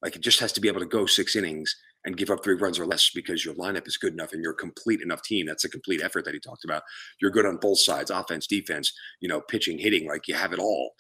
Like 0.02 0.16
it 0.16 0.22
just 0.22 0.40
has 0.40 0.52
to 0.54 0.62
be 0.62 0.68
able 0.68 0.82
to 0.82 0.86
go 0.86 1.06
six 1.06 1.36
innings 1.36 1.76
and 2.06 2.18
give 2.18 2.30
up 2.30 2.44
three 2.44 2.56
runs 2.56 2.80
or 2.80 2.86
less 2.86 3.10
because 3.16 3.46
your 3.46 3.54
lineup 3.56 3.88
is 3.88 3.98
good 3.98 4.14
enough 4.14 4.34
and 4.34 4.44
you're 4.44 4.52
a 4.52 4.56
complete 4.56 5.02
enough 5.02 5.22
team. 5.24 5.46
That's 5.46 5.64
a 5.64 5.70
complete 5.70 6.02
effort 6.02 6.26
that 6.26 6.34
he 6.34 6.40
talked 6.40 6.66
about. 6.66 6.84
You're 7.22 7.32
good 7.32 7.46
on 7.46 7.58
both 7.58 7.80
sides, 7.80 8.12
offense, 8.12 8.46
defense, 8.48 8.92
you 9.22 9.30
know, 9.30 9.40
pitching, 9.40 9.78
hitting, 9.78 10.08
like 10.08 10.28
you 10.28 10.36
have 10.36 10.52
it 10.52 10.60
all. 10.60 10.92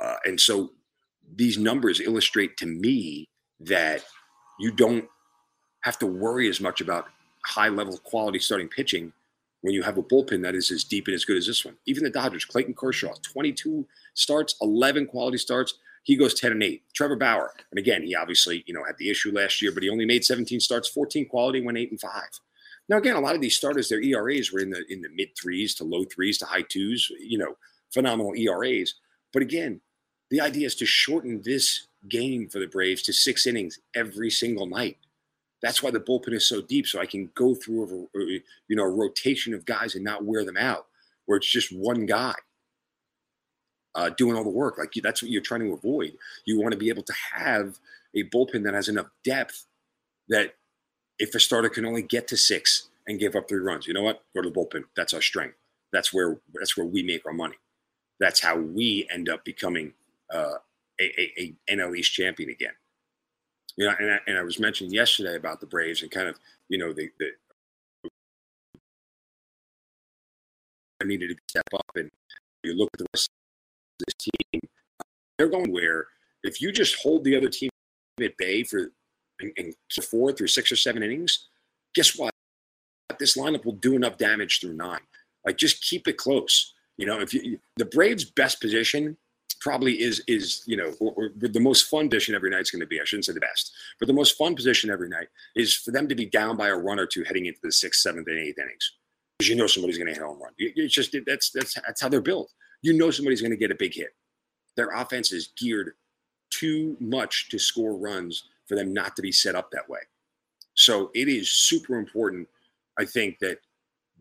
Uh, 0.00 0.16
and 0.24 0.40
so 0.40 0.70
these 1.36 1.58
numbers 1.58 2.00
illustrate 2.00 2.56
to 2.58 2.66
me 2.66 3.28
that 3.60 4.02
you 4.58 4.72
don't 4.72 5.04
have 5.82 5.98
to 5.98 6.06
worry 6.06 6.48
as 6.48 6.60
much 6.60 6.80
about 6.80 7.06
high 7.44 7.68
level 7.68 7.98
quality 7.98 8.38
starting 8.38 8.68
pitching 8.68 9.12
when 9.64 9.72
you 9.72 9.82
have 9.82 9.96
a 9.96 10.02
bullpen 10.02 10.42
that 10.42 10.54
is 10.54 10.70
as 10.70 10.84
deep 10.84 11.06
and 11.06 11.14
as 11.14 11.24
good 11.24 11.38
as 11.38 11.46
this 11.46 11.64
one. 11.64 11.74
Even 11.86 12.04
the 12.04 12.10
Dodgers, 12.10 12.44
Clayton 12.44 12.74
Kershaw, 12.74 13.14
22 13.22 13.86
starts, 14.12 14.56
11 14.60 15.06
quality 15.06 15.38
starts. 15.38 15.78
He 16.02 16.16
goes 16.16 16.38
10 16.38 16.52
and 16.52 16.62
8. 16.62 16.82
Trevor 16.92 17.16
Bauer, 17.16 17.50
and 17.70 17.78
again, 17.78 18.02
he 18.02 18.14
obviously, 18.14 18.62
you 18.66 18.74
know, 18.74 18.84
had 18.84 18.98
the 18.98 19.08
issue 19.08 19.32
last 19.32 19.62
year, 19.62 19.72
but 19.72 19.82
he 19.82 19.88
only 19.88 20.04
made 20.04 20.22
17 20.22 20.60
starts, 20.60 20.86
14 20.90 21.26
quality, 21.30 21.62
went 21.62 21.78
8 21.78 21.92
and 21.92 22.00
5. 22.00 22.10
Now, 22.90 22.98
again, 22.98 23.16
a 23.16 23.20
lot 23.20 23.34
of 23.34 23.40
these 23.40 23.56
starters, 23.56 23.88
their 23.88 24.02
ERAs 24.02 24.52
were 24.52 24.60
in 24.60 24.68
the 24.68 24.84
in 24.90 25.00
the 25.00 25.08
mid 25.08 25.30
threes 25.34 25.74
to 25.76 25.84
low 25.84 26.04
threes 26.04 26.36
to 26.38 26.44
high 26.44 26.60
twos, 26.68 27.10
you 27.18 27.38
know, 27.38 27.56
phenomenal 27.90 28.34
ERAs. 28.36 28.96
But 29.32 29.40
again, 29.40 29.80
the 30.28 30.42
idea 30.42 30.66
is 30.66 30.74
to 30.74 30.84
shorten 30.84 31.40
this 31.42 31.86
game 32.06 32.50
for 32.50 32.58
the 32.58 32.66
Braves 32.66 33.02
to 33.04 33.14
six 33.14 33.46
innings 33.46 33.78
every 33.94 34.28
single 34.28 34.66
night. 34.66 34.98
That's 35.64 35.82
why 35.82 35.90
the 35.90 35.98
bullpen 35.98 36.34
is 36.34 36.46
so 36.46 36.60
deep, 36.60 36.86
so 36.86 37.00
I 37.00 37.06
can 37.06 37.30
go 37.34 37.54
through 37.54 38.10
a 38.14 38.18
you 38.18 38.76
know 38.76 38.84
a 38.84 38.90
rotation 38.90 39.54
of 39.54 39.64
guys 39.64 39.94
and 39.94 40.04
not 40.04 40.22
wear 40.22 40.44
them 40.44 40.58
out, 40.58 40.88
where 41.24 41.38
it's 41.38 41.50
just 41.50 41.74
one 41.74 42.04
guy 42.04 42.34
uh, 43.94 44.10
doing 44.10 44.36
all 44.36 44.44
the 44.44 44.50
work. 44.50 44.76
Like 44.76 44.92
that's 45.02 45.22
what 45.22 45.30
you're 45.30 45.40
trying 45.40 45.62
to 45.62 45.72
avoid. 45.72 46.18
You 46.44 46.60
want 46.60 46.72
to 46.72 46.78
be 46.78 46.90
able 46.90 47.02
to 47.04 47.14
have 47.32 47.78
a 48.14 48.24
bullpen 48.24 48.62
that 48.64 48.74
has 48.74 48.90
enough 48.90 49.06
depth 49.24 49.64
that 50.28 50.54
if 51.18 51.34
a 51.34 51.40
starter 51.40 51.70
can 51.70 51.86
only 51.86 52.02
get 52.02 52.28
to 52.28 52.36
six 52.36 52.90
and 53.08 53.18
give 53.18 53.34
up 53.34 53.48
three 53.48 53.60
runs, 53.60 53.86
you 53.86 53.94
know 53.94 54.02
what? 54.02 54.22
Go 54.34 54.42
to 54.42 54.50
the 54.50 54.54
bullpen. 54.54 54.84
That's 54.94 55.14
our 55.14 55.22
strength. 55.22 55.56
That's 55.94 56.12
where 56.12 56.40
that's 56.52 56.76
where 56.76 56.86
we 56.86 57.02
make 57.02 57.24
our 57.24 57.32
money. 57.32 57.56
That's 58.20 58.40
how 58.40 58.58
we 58.58 59.08
end 59.10 59.30
up 59.30 59.46
becoming 59.46 59.94
uh, 60.30 60.56
a, 61.00 61.20
a, 61.20 61.32
a 61.38 61.74
NL 61.74 61.96
East 61.96 62.12
champion 62.12 62.50
again. 62.50 62.74
You 63.76 63.86
know, 63.86 63.94
and 63.98 64.10
I, 64.12 64.18
and 64.26 64.38
I 64.38 64.42
was 64.42 64.60
mentioning 64.60 64.92
yesterday 64.92 65.36
about 65.36 65.60
the 65.60 65.66
Braves 65.66 66.02
and 66.02 66.10
kind 66.10 66.28
of 66.28 66.38
you 66.68 66.78
know 66.78 66.92
the, 66.92 67.10
the 67.18 67.30
I 71.02 71.06
needed 71.06 71.30
to 71.30 71.36
step 71.48 71.68
up 71.74 71.90
and 71.96 72.10
you 72.62 72.74
look 72.74 72.88
at 72.94 72.98
the 72.98 73.06
rest 73.14 73.28
of 74.00 74.06
this 74.06 74.30
team, 74.52 74.60
they're 75.38 75.48
going 75.48 75.72
where 75.72 76.06
if 76.42 76.60
you 76.60 76.72
just 76.72 76.96
hold 77.02 77.24
the 77.24 77.36
other 77.36 77.48
team 77.48 77.70
at 78.22 78.36
bay 78.38 78.62
for 78.62 78.90
four 80.10 80.32
through 80.32 80.46
six 80.46 80.70
or 80.70 80.76
seven 80.76 81.02
innings, 81.02 81.48
guess 81.94 82.16
what? 82.16 82.32
This 83.18 83.36
lineup 83.36 83.64
will 83.64 83.72
do 83.72 83.96
enough 83.96 84.16
damage 84.16 84.60
through 84.60 84.74
nine. 84.74 85.00
Like 85.44 85.56
just 85.56 85.82
keep 85.82 86.08
it 86.08 86.16
close. 86.16 86.74
You 86.96 87.06
know, 87.06 87.20
if 87.20 87.34
you 87.34 87.58
the 87.76 87.84
Braves' 87.84 88.24
best 88.24 88.60
position 88.60 89.16
probably 89.60 90.00
is 90.00 90.22
is 90.28 90.62
you 90.66 90.76
know 90.76 90.92
or, 91.00 91.12
or 91.16 91.30
the 91.36 91.60
most 91.60 91.88
fun 91.88 92.08
position 92.08 92.34
every 92.34 92.50
night 92.50 92.62
is 92.62 92.70
going 92.70 92.80
to 92.80 92.86
be. 92.86 93.00
I 93.00 93.04
shouldn't 93.04 93.24
say 93.24 93.32
the 93.32 93.40
best, 93.40 93.72
but 93.98 94.06
the 94.06 94.14
most 94.14 94.36
fun 94.36 94.54
position 94.54 94.90
every 94.90 95.08
night 95.08 95.28
is 95.54 95.74
for 95.74 95.90
them 95.90 96.08
to 96.08 96.14
be 96.14 96.26
down 96.26 96.56
by 96.56 96.68
a 96.68 96.76
run 96.76 96.98
or 96.98 97.06
two 97.06 97.24
heading 97.24 97.46
into 97.46 97.60
the 97.62 97.72
sixth, 97.72 98.00
seventh, 98.00 98.28
and 98.28 98.38
eighth 98.38 98.58
innings 98.58 98.92
because 99.38 99.48
you 99.48 99.56
know 99.56 99.66
somebody's 99.66 99.98
going 99.98 100.08
to 100.08 100.14
hit 100.14 100.22
a 100.22 100.26
home 100.26 100.40
run. 100.42 100.52
It's 100.58 100.94
just 100.94 101.16
that's 101.26 101.50
that's 101.50 101.74
that's 101.74 102.00
how 102.00 102.08
they're 102.08 102.20
built 102.20 102.50
you 102.84 102.92
know 102.92 103.10
somebody's 103.10 103.40
going 103.40 103.50
to 103.50 103.56
get 103.56 103.70
a 103.70 103.76
big 103.76 103.94
hit. 103.94 104.14
Their 104.76 104.90
offense 104.90 105.32
is 105.32 105.48
geared 105.58 105.92
too 106.50 106.98
much 107.00 107.48
to 107.48 107.58
score 107.58 107.96
runs 107.96 108.44
for 108.68 108.74
them 108.74 108.92
not 108.92 109.16
to 109.16 109.22
be 109.22 109.32
set 109.32 109.54
up 109.54 109.70
that 109.70 109.88
way. 109.88 110.00
So 110.74 111.10
it 111.14 111.28
is 111.28 111.48
super 111.48 111.96
important, 111.96 112.46
I 112.98 113.06
think, 113.06 113.38
that 113.38 113.58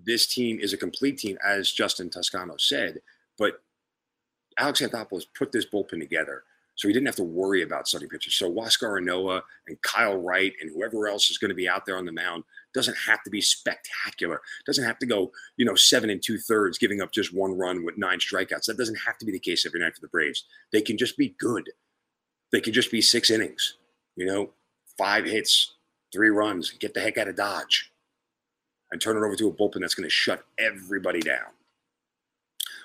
this 0.02 0.28
team 0.28 0.60
is 0.62 0.72
a 0.72 0.78
complete 0.78 1.18
team, 1.18 1.38
as 1.46 1.74
Justin 1.74 2.10
Toscano 2.10 2.56
said. 2.58 3.02
But 3.38 3.62
Alex 4.58 4.82
Anthopoulos 4.82 5.26
put 5.38 5.52
this 5.52 5.66
bullpen 5.66 6.00
together 6.00 6.44
so 6.76 6.88
he 6.88 6.94
didn't 6.94 7.06
have 7.06 7.16
to 7.18 7.24
worry 7.24 7.62
about 7.62 7.88
starting 7.88 8.10
pitchers. 8.10 8.36
So 8.36 8.52
Huascar 8.52 9.00
Ynoa 9.00 9.42
and 9.68 9.82
Kyle 9.84 10.18
Wright 10.18 10.54
and 10.60 10.72
whoever 10.74 11.08
else 11.08 11.30
is 11.30 11.38
going 11.38 11.50
to 11.50 11.56
be 11.56 11.70
out 11.70 11.86
there 11.86 11.98
on 11.98 12.06
the 12.06 12.12
mound 12.12 12.44
doesn't 12.74 12.98
have 13.06 13.22
to 13.24 13.30
be 13.30 13.42
spectacular. 13.42 14.42
Doesn't 14.66 14.84
have 14.84 14.98
to 15.00 15.06
go, 15.06 15.32
you 15.58 15.66
know, 15.66 15.76
seven 15.76 16.10
and 16.10 16.22
two 16.22 16.40
thirds, 16.40 16.80
giving 16.80 17.02
up 17.02 17.12
just 17.12 17.34
one 17.34 17.56
run 17.56 17.86
with 17.86 17.98
nine 17.98 18.18
strikeouts. 18.18 18.66
That 18.66 18.78
doesn't 18.78 19.00
have 19.06 19.18
to 19.20 19.26
be 19.26 19.32
the 19.32 19.40
case 19.40 19.66
every 19.66 19.80
night 19.80 19.94
for 19.94 20.02
the 20.02 20.08
Braves. 20.08 20.46
They 20.72 20.82
can 20.82 20.98
just 20.98 21.16
be 21.16 21.36
good. 21.40 21.70
They 22.52 22.62
can 22.62 22.74
just 22.74 22.92
be 22.92 23.02
six 23.02 23.30
innings, 23.30 23.78
you 24.16 24.26
know, 24.26 24.52
five 24.98 25.26
hits, 25.26 25.76
three 26.12 26.30
runs, 26.30 26.72
get 26.72 26.94
the 26.94 27.02
heck 27.02 27.18
out 27.18 27.28
of 27.28 27.36
Dodge, 27.36 27.92
and 28.92 29.00
turn 29.00 29.18
it 29.18 29.26
over 29.26 29.36
to 29.36 29.48
a 29.48 29.54
bullpen 29.54 29.82
that's 29.82 29.96
going 29.96 30.08
to 30.08 30.10
shut 30.10 30.44
everybody 30.58 31.20
down. 31.20 31.52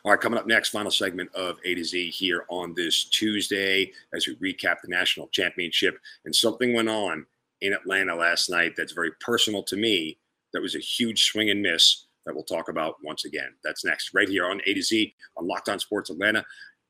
All 0.04 0.12
right, 0.12 0.20
coming 0.20 0.38
up 0.38 0.46
next, 0.46 0.68
final 0.68 0.90
segment 0.90 1.34
of 1.34 1.58
A 1.64 1.74
to 1.74 1.84
Z 1.84 2.10
here 2.10 2.44
on 2.48 2.74
this 2.74 3.04
Tuesday 3.04 3.92
as 4.14 4.26
we 4.26 4.36
recap 4.36 4.76
the 4.80 4.88
national 4.88 5.28
championship. 5.28 5.98
And 6.24 6.34
something 6.34 6.74
went 6.74 6.88
on 6.88 7.26
in 7.60 7.72
Atlanta 7.72 8.14
last 8.14 8.48
night 8.48 8.74
that's 8.76 8.92
very 8.92 9.10
personal 9.20 9.62
to 9.64 9.76
me. 9.76 10.18
That 10.52 10.62
was 10.62 10.76
a 10.76 10.80
huge 10.80 11.24
swing 11.24 11.50
and 11.50 11.60
miss 11.60 12.06
that 12.24 12.34
we'll 12.34 12.44
talk 12.44 12.68
about 12.68 12.96
once 13.02 13.24
again. 13.24 13.54
That's 13.64 13.84
next, 13.84 14.14
right 14.14 14.28
here 14.28 14.46
on 14.46 14.60
A 14.66 14.74
to 14.74 14.82
Z 14.82 15.14
on 15.36 15.46
Locked 15.46 15.68
On 15.68 15.80
Sports 15.80 16.10
Atlanta. 16.10 16.44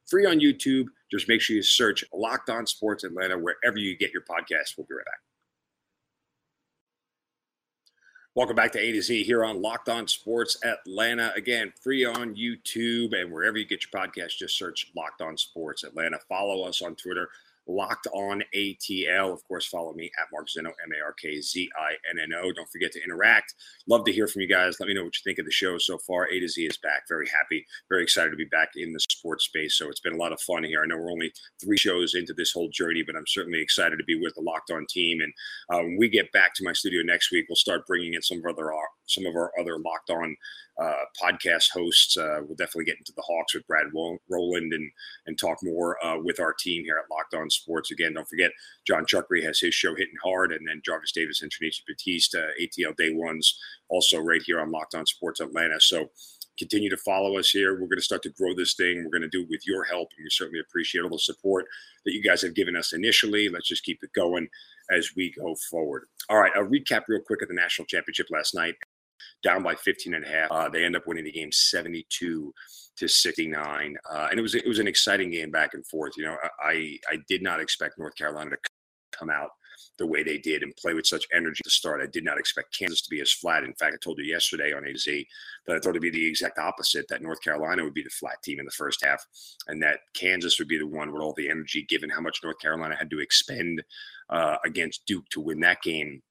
Free 0.06 0.26
on 0.26 0.40
YouTube. 0.40 0.86
Just 1.10 1.28
make 1.28 1.40
sure 1.40 1.56
you 1.56 1.62
search 1.62 2.04
Locked 2.12 2.50
On 2.50 2.66
Sports 2.66 3.04
Atlanta 3.04 3.38
wherever 3.38 3.78
you 3.78 3.96
get 3.96 4.12
your 4.12 4.22
podcast. 4.22 4.76
We'll 4.76 4.86
be 4.86 4.94
right 4.94 5.04
back. 5.04 5.20
Welcome 8.34 8.56
back 8.56 8.72
to 8.72 8.78
A 8.78 8.92
to 8.92 9.02
Z 9.02 9.24
here 9.24 9.44
on 9.44 9.60
Locked 9.62 9.88
On 9.88 10.06
Sports 10.06 10.58
Atlanta. 10.62 11.32
Again, 11.34 11.72
free 11.80 12.04
on 12.04 12.36
YouTube 12.36 13.18
and 13.18 13.32
wherever 13.32 13.56
you 13.56 13.66
get 13.66 13.82
your 13.82 14.00
podcast, 14.00 14.36
just 14.36 14.56
search 14.56 14.92
Locked 14.94 15.22
On 15.22 15.36
Sports 15.36 15.82
Atlanta. 15.82 16.18
Follow 16.28 16.62
us 16.62 16.82
on 16.82 16.94
Twitter 16.94 17.28
Locked 17.68 18.06
On 18.14 18.42
ATL. 18.56 19.32
Of 19.32 19.46
course, 19.46 19.66
follow 19.66 19.92
me 19.92 20.10
at 20.20 20.28
Mark 20.32 20.48
Zinno, 20.48 20.68
M 20.68 20.92
A 20.98 21.04
R 21.04 21.14
K 21.20 21.40
Z 21.40 21.68
I 21.78 21.92
N 22.10 22.18
N 22.20 22.32
O. 22.42 22.52
Don't 22.52 22.70
forget 22.70 22.92
to 22.92 23.04
interact. 23.04 23.54
Love 23.86 24.04
to 24.06 24.12
hear 24.12 24.26
from 24.26 24.42
you 24.42 24.48
guys. 24.48 24.80
Let 24.80 24.88
me 24.88 24.94
know 24.94 25.04
what 25.04 25.14
you 25.16 25.22
think 25.22 25.38
of 25.38 25.44
the 25.44 25.52
show 25.52 25.78
so 25.78 25.98
far. 25.98 26.26
A 26.26 26.40
to 26.40 26.48
Z 26.48 26.64
is 26.64 26.78
back. 26.78 27.02
Very 27.08 27.28
happy, 27.28 27.66
very 27.88 28.02
excited 28.02 28.30
to 28.30 28.36
be 28.36 28.46
back 28.46 28.70
in 28.76 28.92
the 28.92 29.00
sports 29.00 29.44
space. 29.44 29.76
So 29.76 29.88
it's 29.88 30.00
been 30.00 30.14
a 30.14 30.18
lot 30.18 30.32
of 30.32 30.40
fun 30.40 30.64
here. 30.64 30.82
I 30.82 30.86
know 30.86 30.96
we're 30.96 31.12
only 31.12 31.32
three 31.60 31.76
shows 31.76 32.14
into 32.14 32.32
this 32.32 32.52
whole 32.52 32.70
journey, 32.70 33.02
but 33.06 33.16
I'm 33.16 33.26
certainly 33.26 33.60
excited 33.60 33.96
to 33.98 34.04
be 34.04 34.18
with 34.18 34.34
the 34.34 34.42
Locked 34.42 34.70
On 34.70 34.86
team. 34.88 35.20
And 35.20 35.32
uh, 35.70 35.82
when 35.82 35.96
we 35.98 36.08
get 36.08 36.32
back 36.32 36.54
to 36.54 36.64
my 36.64 36.72
studio 36.72 37.02
next 37.04 37.30
week, 37.30 37.46
we'll 37.48 37.56
start 37.56 37.86
bringing 37.86 38.14
in 38.14 38.22
some 38.22 38.38
of 38.38 38.44
our 38.44 38.50
other 38.50 38.72
some 39.06 39.26
of 39.26 39.34
our 39.34 39.52
other 39.58 39.78
Locked 39.78 40.10
On 40.10 40.36
uh, 40.80 41.04
podcast 41.20 41.70
hosts. 41.72 42.16
Uh, 42.16 42.40
we'll 42.42 42.56
definitely 42.56 42.84
get 42.84 42.98
into 42.98 43.12
the 43.16 43.22
Hawks 43.22 43.54
with 43.54 43.66
Brad 43.66 43.86
Rowland 43.92 44.72
and 44.72 44.90
and 45.26 45.38
talk 45.38 45.58
more 45.62 46.02
uh, 46.04 46.18
with 46.18 46.40
our 46.40 46.54
team 46.54 46.84
here 46.84 46.96
at 47.02 47.10
Locked 47.14 47.34
On 47.34 47.50
Sports. 47.58 47.90
Again, 47.90 48.14
don't 48.14 48.28
forget 48.28 48.50
John 48.86 49.04
Chuckery 49.04 49.44
has 49.44 49.60
his 49.60 49.74
show 49.74 49.94
hitting 49.94 50.16
hard, 50.22 50.52
and 50.52 50.66
then 50.66 50.82
Jarvis 50.84 51.12
Davis 51.12 51.42
and 51.42 51.50
Trinity 51.50 51.82
Batiste, 51.86 52.36
ATL 52.60 52.96
Day 52.96 53.10
Ones, 53.12 53.58
also 53.88 54.18
right 54.18 54.42
here 54.44 54.60
on 54.60 54.70
Locked 54.70 54.94
On 54.94 55.06
Sports 55.06 55.40
Atlanta. 55.40 55.80
So 55.80 56.10
continue 56.58 56.90
to 56.90 56.96
follow 56.96 57.38
us 57.38 57.50
here. 57.50 57.74
We're 57.74 57.86
going 57.86 57.98
to 57.98 58.02
start 58.02 58.22
to 58.24 58.30
grow 58.30 58.54
this 58.54 58.74
thing. 58.74 59.04
We're 59.04 59.18
going 59.18 59.28
to 59.30 59.36
do 59.36 59.42
it 59.42 59.50
with 59.50 59.66
your 59.66 59.84
help, 59.84 60.08
and 60.16 60.24
we 60.24 60.30
certainly 60.30 60.60
appreciate 60.60 61.02
all 61.02 61.10
the 61.10 61.18
support 61.18 61.66
that 62.04 62.12
you 62.12 62.22
guys 62.22 62.42
have 62.42 62.54
given 62.54 62.76
us 62.76 62.92
initially. 62.92 63.48
Let's 63.48 63.68
just 63.68 63.84
keep 63.84 64.02
it 64.02 64.12
going 64.12 64.48
as 64.90 65.10
we 65.16 65.32
go 65.38 65.54
forward. 65.70 66.04
All 66.28 66.40
right, 66.40 66.52
I'll 66.56 66.64
recap 66.64 67.02
real 67.08 67.20
quick 67.20 67.42
of 67.42 67.48
the 67.48 67.54
national 67.54 67.86
championship 67.86 68.26
last 68.30 68.54
night 68.54 68.74
down 69.42 69.62
by 69.62 69.74
15 69.74 70.14
and 70.14 70.24
a 70.24 70.28
half. 70.28 70.50
Uh, 70.50 70.68
they 70.68 70.84
end 70.84 70.96
up 70.96 71.06
winning 71.06 71.24
the 71.24 71.32
game 71.32 71.52
72 71.52 72.52
to 72.96 73.08
69. 73.08 73.96
Uh, 74.10 74.28
and 74.30 74.38
it 74.38 74.42
was 74.42 74.54
it 74.54 74.66
was 74.66 74.78
an 74.78 74.88
exciting 74.88 75.30
game 75.30 75.50
back 75.50 75.74
and 75.74 75.86
forth. 75.86 76.12
You 76.16 76.24
know, 76.24 76.36
I 76.62 76.98
I 77.08 77.18
did 77.28 77.42
not 77.42 77.60
expect 77.60 77.98
North 77.98 78.16
Carolina 78.16 78.50
to 78.50 78.58
come 79.12 79.30
out 79.30 79.50
the 79.98 80.06
way 80.06 80.22
they 80.22 80.38
did 80.38 80.62
and 80.62 80.74
play 80.76 80.94
with 80.94 81.06
such 81.06 81.26
energy 81.34 81.60
to 81.64 81.70
start. 81.70 82.00
I 82.00 82.06
did 82.06 82.24
not 82.24 82.38
expect 82.38 82.76
Kansas 82.76 83.02
to 83.02 83.10
be 83.10 83.20
as 83.20 83.32
flat. 83.32 83.64
In 83.64 83.74
fact, 83.74 83.94
I 83.94 83.98
told 84.02 84.18
you 84.18 84.24
yesterday 84.24 84.72
on 84.72 84.84
A 84.84 84.92
to 84.92 84.98
Z 84.98 85.26
that 85.66 85.76
I 85.76 85.78
thought 85.78 85.90
it'd 85.90 86.02
be 86.02 86.10
the 86.10 86.26
exact 86.26 86.58
opposite, 86.58 87.06
that 87.08 87.22
North 87.22 87.42
Carolina 87.42 87.82
would 87.84 87.94
be 87.94 88.02
the 88.02 88.10
flat 88.10 88.42
team 88.42 88.60
in 88.60 88.64
the 88.64 88.70
first 88.72 89.04
half 89.04 89.24
and 89.66 89.82
that 89.82 90.00
Kansas 90.14 90.58
would 90.58 90.68
be 90.68 90.78
the 90.78 90.86
one 90.86 91.12
with 91.12 91.22
all 91.22 91.34
the 91.36 91.50
energy, 91.50 91.84
given 91.88 92.10
how 92.10 92.20
much 92.20 92.40
North 92.42 92.58
Carolina 92.60 92.96
had 92.96 93.10
to 93.10 93.20
expend 93.20 93.82
uh, 94.30 94.56
against 94.64 95.06
Duke 95.06 95.28
to 95.30 95.40
win 95.40 95.60
that 95.60 95.82
game 95.82 96.22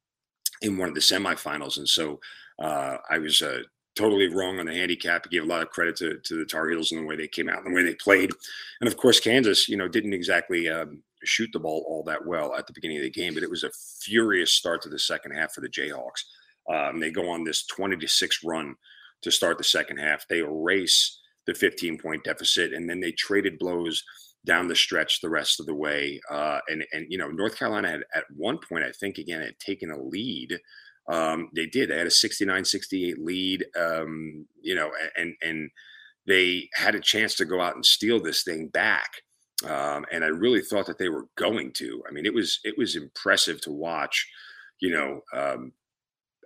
in 0.61 0.77
one 0.77 0.89
of 0.89 0.95
the 0.95 1.01
semifinals. 1.01 1.77
And 1.77 1.87
so 1.87 2.19
uh, 2.59 2.97
I 3.09 3.17
was 3.19 3.41
uh, 3.41 3.59
totally 3.95 4.33
wrong 4.33 4.59
on 4.59 4.65
the 4.65 4.73
handicap. 4.73 5.23
I 5.25 5.29
gave 5.29 5.43
a 5.43 5.47
lot 5.47 5.61
of 5.61 5.69
credit 5.69 5.95
to, 5.97 6.19
to 6.23 6.35
the 6.37 6.45
Tar 6.45 6.69
Heels 6.69 6.91
and 6.91 7.01
the 7.01 7.05
way 7.05 7.15
they 7.15 7.27
came 7.27 7.49
out 7.49 7.65
and 7.65 7.67
the 7.67 7.75
way 7.75 7.83
they 7.83 7.95
played. 7.95 8.31
And 8.81 8.87
of 8.87 8.97
course, 8.97 9.19
Kansas, 9.19 9.67
you 9.67 9.77
know, 9.77 9.87
didn't 9.87 10.13
exactly 10.13 10.69
um, 10.69 11.01
shoot 11.23 11.49
the 11.53 11.59
ball 11.59 11.83
all 11.87 12.03
that 12.03 12.25
well 12.25 12.55
at 12.55 12.67
the 12.67 12.73
beginning 12.73 12.97
of 12.97 13.03
the 13.03 13.09
game, 13.09 13.33
but 13.33 13.43
it 13.43 13.49
was 13.49 13.63
a 13.63 13.71
furious 14.01 14.51
start 14.51 14.81
to 14.83 14.89
the 14.89 14.99
second 14.99 15.31
half 15.31 15.53
for 15.53 15.61
the 15.61 15.69
Jayhawks. 15.69 16.23
Um, 16.69 16.99
they 16.99 17.11
go 17.11 17.29
on 17.29 17.43
this 17.43 17.65
20 17.67 17.97
to 17.97 18.07
6 18.07 18.43
run 18.43 18.75
to 19.21 19.31
start 19.31 19.57
the 19.57 19.63
second 19.63 19.97
half. 19.97 20.27
They 20.27 20.39
erase 20.39 21.19
the 21.45 21.53
15 21.53 21.97
point 21.97 22.23
deficit 22.23 22.73
and 22.73 22.89
then 22.89 22.99
they 22.99 23.13
traded 23.13 23.57
blows 23.57 24.03
down 24.45 24.67
the 24.67 24.75
stretch 24.75 25.21
the 25.21 25.29
rest 25.29 25.59
of 25.59 25.65
the 25.65 25.75
way. 25.75 26.19
Uh, 26.29 26.59
and 26.67 26.83
and 26.93 27.05
you 27.09 27.17
know, 27.17 27.29
North 27.29 27.57
Carolina 27.57 27.89
had 27.89 28.03
at 28.13 28.23
one 28.35 28.57
point, 28.57 28.83
I 28.83 28.91
think, 28.91 29.17
again, 29.17 29.41
had 29.41 29.59
taken 29.59 29.91
a 29.91 30.01
lead. 30.01 30.57
Um, 31.07 31.49
they 31.55 31.65
did. 31.65 31.89
They 31.89 31.97
had 31.97 32.07
a 32.07 32.11
69-68 32.11 33.15
lead. 33.19 33.65
Um, 33.79 34.45
you 34.61 34.75
know, 34.75 34.91
and 35.15 35.35
and 35.41 35.69
they 36.25 36.69
had 36.73 36.95
a 36.95 36.99
chance 36.99 37.35
to 37.35 37.45
go 37.45 37.61
out 37.61 37.75
and 37.75 37.85
steal 37.85 38.21
this 38.21 38.43
thing 38.43 38.67
back. 38.67 39.21
Um, 39.65 40.05
and 40.11 40.23
I 40.23 40.27
really 40.27 40.61
thought 40.61 40.85
that 40.87 40.99
they 40.99 41.09
were 41.09 41.25
going 41.35 41.71
to. 41.73 42.03
I 42.07 42.11
mean, 42.11 42.25
it 42.25 42.33
was 42.33 42.59
it 42.63 42.77
was 42.77 42.95
impressive 42.95 43.61
to 43.61 43.71
watch. 43.71 44.27
You 44.79 44.91
know, 44.91 45.21
um, 45.33 45.71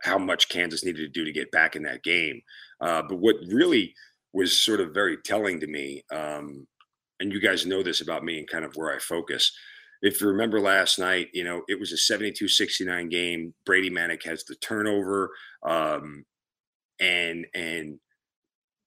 how 0.04 0.18
much 0.18 0.50
Kansas 0.50 0.86
needed 0.86 1.02
to 1.02 1.08
do 1.08 1.26
to 1.26 1.32
get 1.32 1.52
back 1.52 1.76
in 1.76 1.84
that 1.84 2.04
game. 2.04 2.42
Uh, 2.80 3.02
but 3.08 3.18
what 3.20 3.36
really 3.48 3.94
was 4.34 4.58
sort 4.58 4.80
of 4.80 4.94
very 4.94 5.18
telling 5.18 5.60
to 5.60 5.68
me, 5.68 6.04
um, 6.12 6.68
and 7.20 7.32
you 7.32 7.42
guys 7.42 7.66
know 7.66 7.84
this 7.84 8.02
about 8.02 8.24
me 8.24 8.40
and 8.40 8.50
kind 8.50 8.66
of 8.66 8.76
where 8.76 8.96
I 8.96 9.00
focus. 9.00 9.52
If 10.02 10.20
you 10.20 10.28
remember 10.28 10.60
last 10.60 10.98
night, 11.00 11.30
you 11.34 11.44
know, 11.44 11.64
it 11.68 11.80
was 11.80 11.92
a 11.92 11.98
72 11.98 12.48
69 12.48 13.10
game. 13.10 13.54
Brady 13.66 13.90
Manek 13.90 14.24
has 14.26 14.44
the 14.44 14.56
turnover. 14.56 15.32
Um, 15.64 16.26
and, 17.00 17.46
and, 17.54 18.00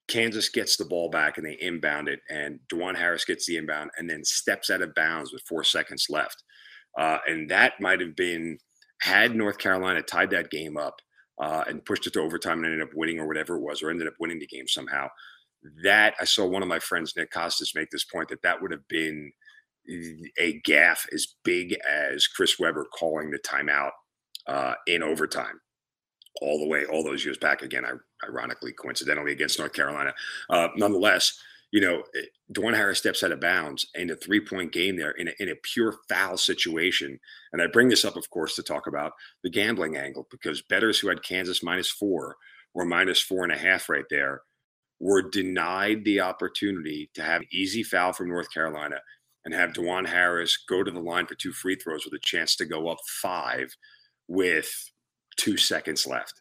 Kansas 0.07 0.51
gets 0.51 0.77
the 0.77 0.85
ball 0.85 1.09
back 1.09 1.39
and 1.39 1.47
they 1.47 1.57
inbound 1.61 2.09
it, 2.09 2.21
and 2.29 2.61
Dajuan 2.69 2.97
Harris 2.97 3.25
gets 3.25 3.47
the 3.47 3.57
inbound 3.57 3.91
and 3.97 4.09
then 4.09 4.25
steps 4.25 4.69
out 4.69 4.83
of 4.83 4.95
bounds 4.95 5.33
with 5.33 5.43
four 5.49 5.65
seconds 5.65 6.07
left. 6.11 6.43
Uh, 6.99 7.19
and 7.27 7.51
that 7.51 7.81
might 7.81 8.01
have 8.01 8.15
been 8.15 8.59
had 9.01 9.35
North 9.35 9.59
Carolina 9.59 10.03
tied 10.03 10.31
that 10.31 10.51
game 10.51 10.77
up 10.77 11.01
uh, 11.41 11.65
and 11.67 11.85
pushed 11.85 12.07
it 12.07 12.13
to 12.13 12.21
overtime 12.21 12.59
and 12.59 12.67
ended 12.67 12.83
up 12.83 12.95
winning 12.95 13.19
or 13.19 13.27
whatever 13.27 13.57
it 13.57 13.63
was, 13.63 13.83
or 13.83 13.91
ended 13.91 14.07
up 14.07 14.15
winning 14.21 14.39
the 14.39 14.47
game 14.47 14.69
somehow. 14.69 15.09
That 15.83 16.15
I 16.21 16.25
saw 16.25 16.47
one 16.47 16.63
of 16.63 16.69
my 16.69 16.79
friends, 16.79 17.15
Nick 17.17 17.31
Costas, 17.33 17.75
make 17.75 17.91
this 17.91 18.05
point 18.05 18.29
that 18.29 18.43
that 18.43 18.61
would 18.61 18.71
have 18.71 18.87
been 18.89 19.33
a 20.39 20.61
gaff 20.65 21.07
as 21.13 21.35
big 21.45 21.77
as 21.89 22.27
Chris 22.27 22.59
Webber 22.59 22.87
calling 22.99 23.31
the 23.31 23.39
timeout 23.39 23.91
uh, 24.47 24.75
in 24.87 25.03
overtime 25.03 25.61
all 26.43 26.59
the 26.59 26.67
way, 26.67 26.85
all 26.87 27.05
those 27.05 27.25
years 27.25 27.39
back 27.39 27.63
again, 27.63 27.85
ironically, 28.27 28.73
coincidentally 28.73 29.33
against 29.33 29.59
North 29.59 29.73
Carolina. 29.73 30.13
Uh, 30.51 30.69
nonetheless, 30.77 31.39
you 31.71 31.81
know, 31.81 32.03
eh, 32.17 32.23
Dajuan 32.53 32.75
Harris 32.75 32.99
steps 32.99 33.23
out 33.23 33.33
of 33.33 33.41
bounds 33.41 33.87
in 33.95 34.11
a 34.11 34.17
three 34.17 34.41
point 34.41 34.73
game 34.73 34.97
there 34.97 35.13
in 35.13 35.29
a, 35.29 35.33
in 35.41 35.49
a 35.49 35.57
pure 35.63 35.97
foul 36.09 36.37
situation. 36.37 37.19
And 37.53 37.63
I 37.63 37.67
bring 37.67 37.89
this 37.89 38.05
up, 38.05 38.17
of 38.17 38.31
course, 38.31 38.55
to 38.57 38.63
talk 38.63 38.87
about 38.87 39.13
the 39.43 39.51
gambling 39.51 39.97
angle 39.97 40.27
because 40.31 40.63
bettors 40.63 40.99
who 40.99 41.09
had 41.09 41.23
Kansas 41.23 41.63
minus 41.63 41.91
four 41.91 42.37
or 42.75 42.85
minus 42.85 43.21
four 43.21 43.45
and 43.45 43.53
a 43.53 43.59
half 43.59 43.89
right 43.89 44.05
there 44.11 44.43
were 45.01 45.29
denied 45.31 46.05
the 46.05 46.21
opportunity 46.21 47.11
to 47.15 47.23
have 47.23 47.43
easy 47.53 47.83
foul 47.83 48.13
from 48.13 48.29
North 48.29 48.53
Carolina 48.53 48.97
and 49.45 49.55
have 49.55 49.73
Dajuan 49.73 50.07
Harris 50.07 50.57
go 50.69 50.83
to 50.83 50.91
the 50.91 51.01
line 51.01 51.27
for 51.27 51.35
two 51.35 51.53
free 51.53 51.77
throws 51.77 52.05
with 52.05 52.15
a 52.15 52.19
chance 52.19 52.57
to 52.57 52.65
go 52.65 52.89
up 52.89 52.99
five 53.07 53.75
with 54.29 54.91
two 55.37 55.57
seconds 55.57 56.07
left. 56.07 56.41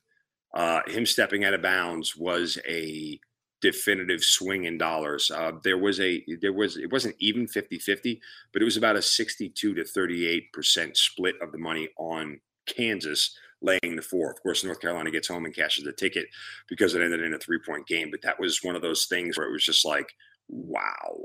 Uh, 0.54 0.82
him 0.88 1.06
stepping 1.06 1.44
out 1.44 1.54
of 1.54 1.62
bounds 1.62 2.16
was 2.16 2.58
a 2.68 3.20
definitive 3.62 4.24
swing 4.24 4.66
in 4.66 4.78
dollars. 4.78 5.32
Uh, 5.32 5.54
there 5.64 5.78
was 5.78 6.00
a 6.00 6.24
there 6.42 6.54
was 6.54 6.78
it 6.78 6.92
wasn't 6.92 7.16
even 7.20 7.48
50-50, 7.48 8.20
but 8.52 8.62
it 8.62 8.66
was 8.66 8.78
about 8.78 8.96
a 8.96 9.02
62 9.02 9.74
to 9.74 9.84
38 9.84 10.52
percent 10.54 10.98
split 10.98 11.36
of 11.42 11.52
the 11.52 11.58
money 11.58 11.90
on 11.98 12.40
Kansas 12.68 13.36
laying 13.62 13.96
the 13.96 14.02
four. 14.02 14.30
Of 14.30 14.44
course, 14.44 14.64
North 14.64 14.82
Carolina 14.82 15.10
gets 15.10 15.28
home 15.28 15.46
and 15.46 15.56
cashes 15.56 15.86
the 15.86 15.94
ticket 15.94 16.28
because 16.68 16.94
it 16.94 17.02
ended 17.02 17.22
in 17.22 17.34
a 17.34 17.40
three 17.40 17.60
point 17.66 17.88
game. 17.88 18.12
But 18.12 18.22
that 18.22 18.40
was 18.40 18.62
one 18.62 18.76
of 18.76 18.82
those 18.82 19.06
things 19.06 19.38
where 19.38 19.48
it 19.48 19.52
was 19.52 19.66
just 19.66 19.86
like, 19.86 20.14
wow. 20.50 21.16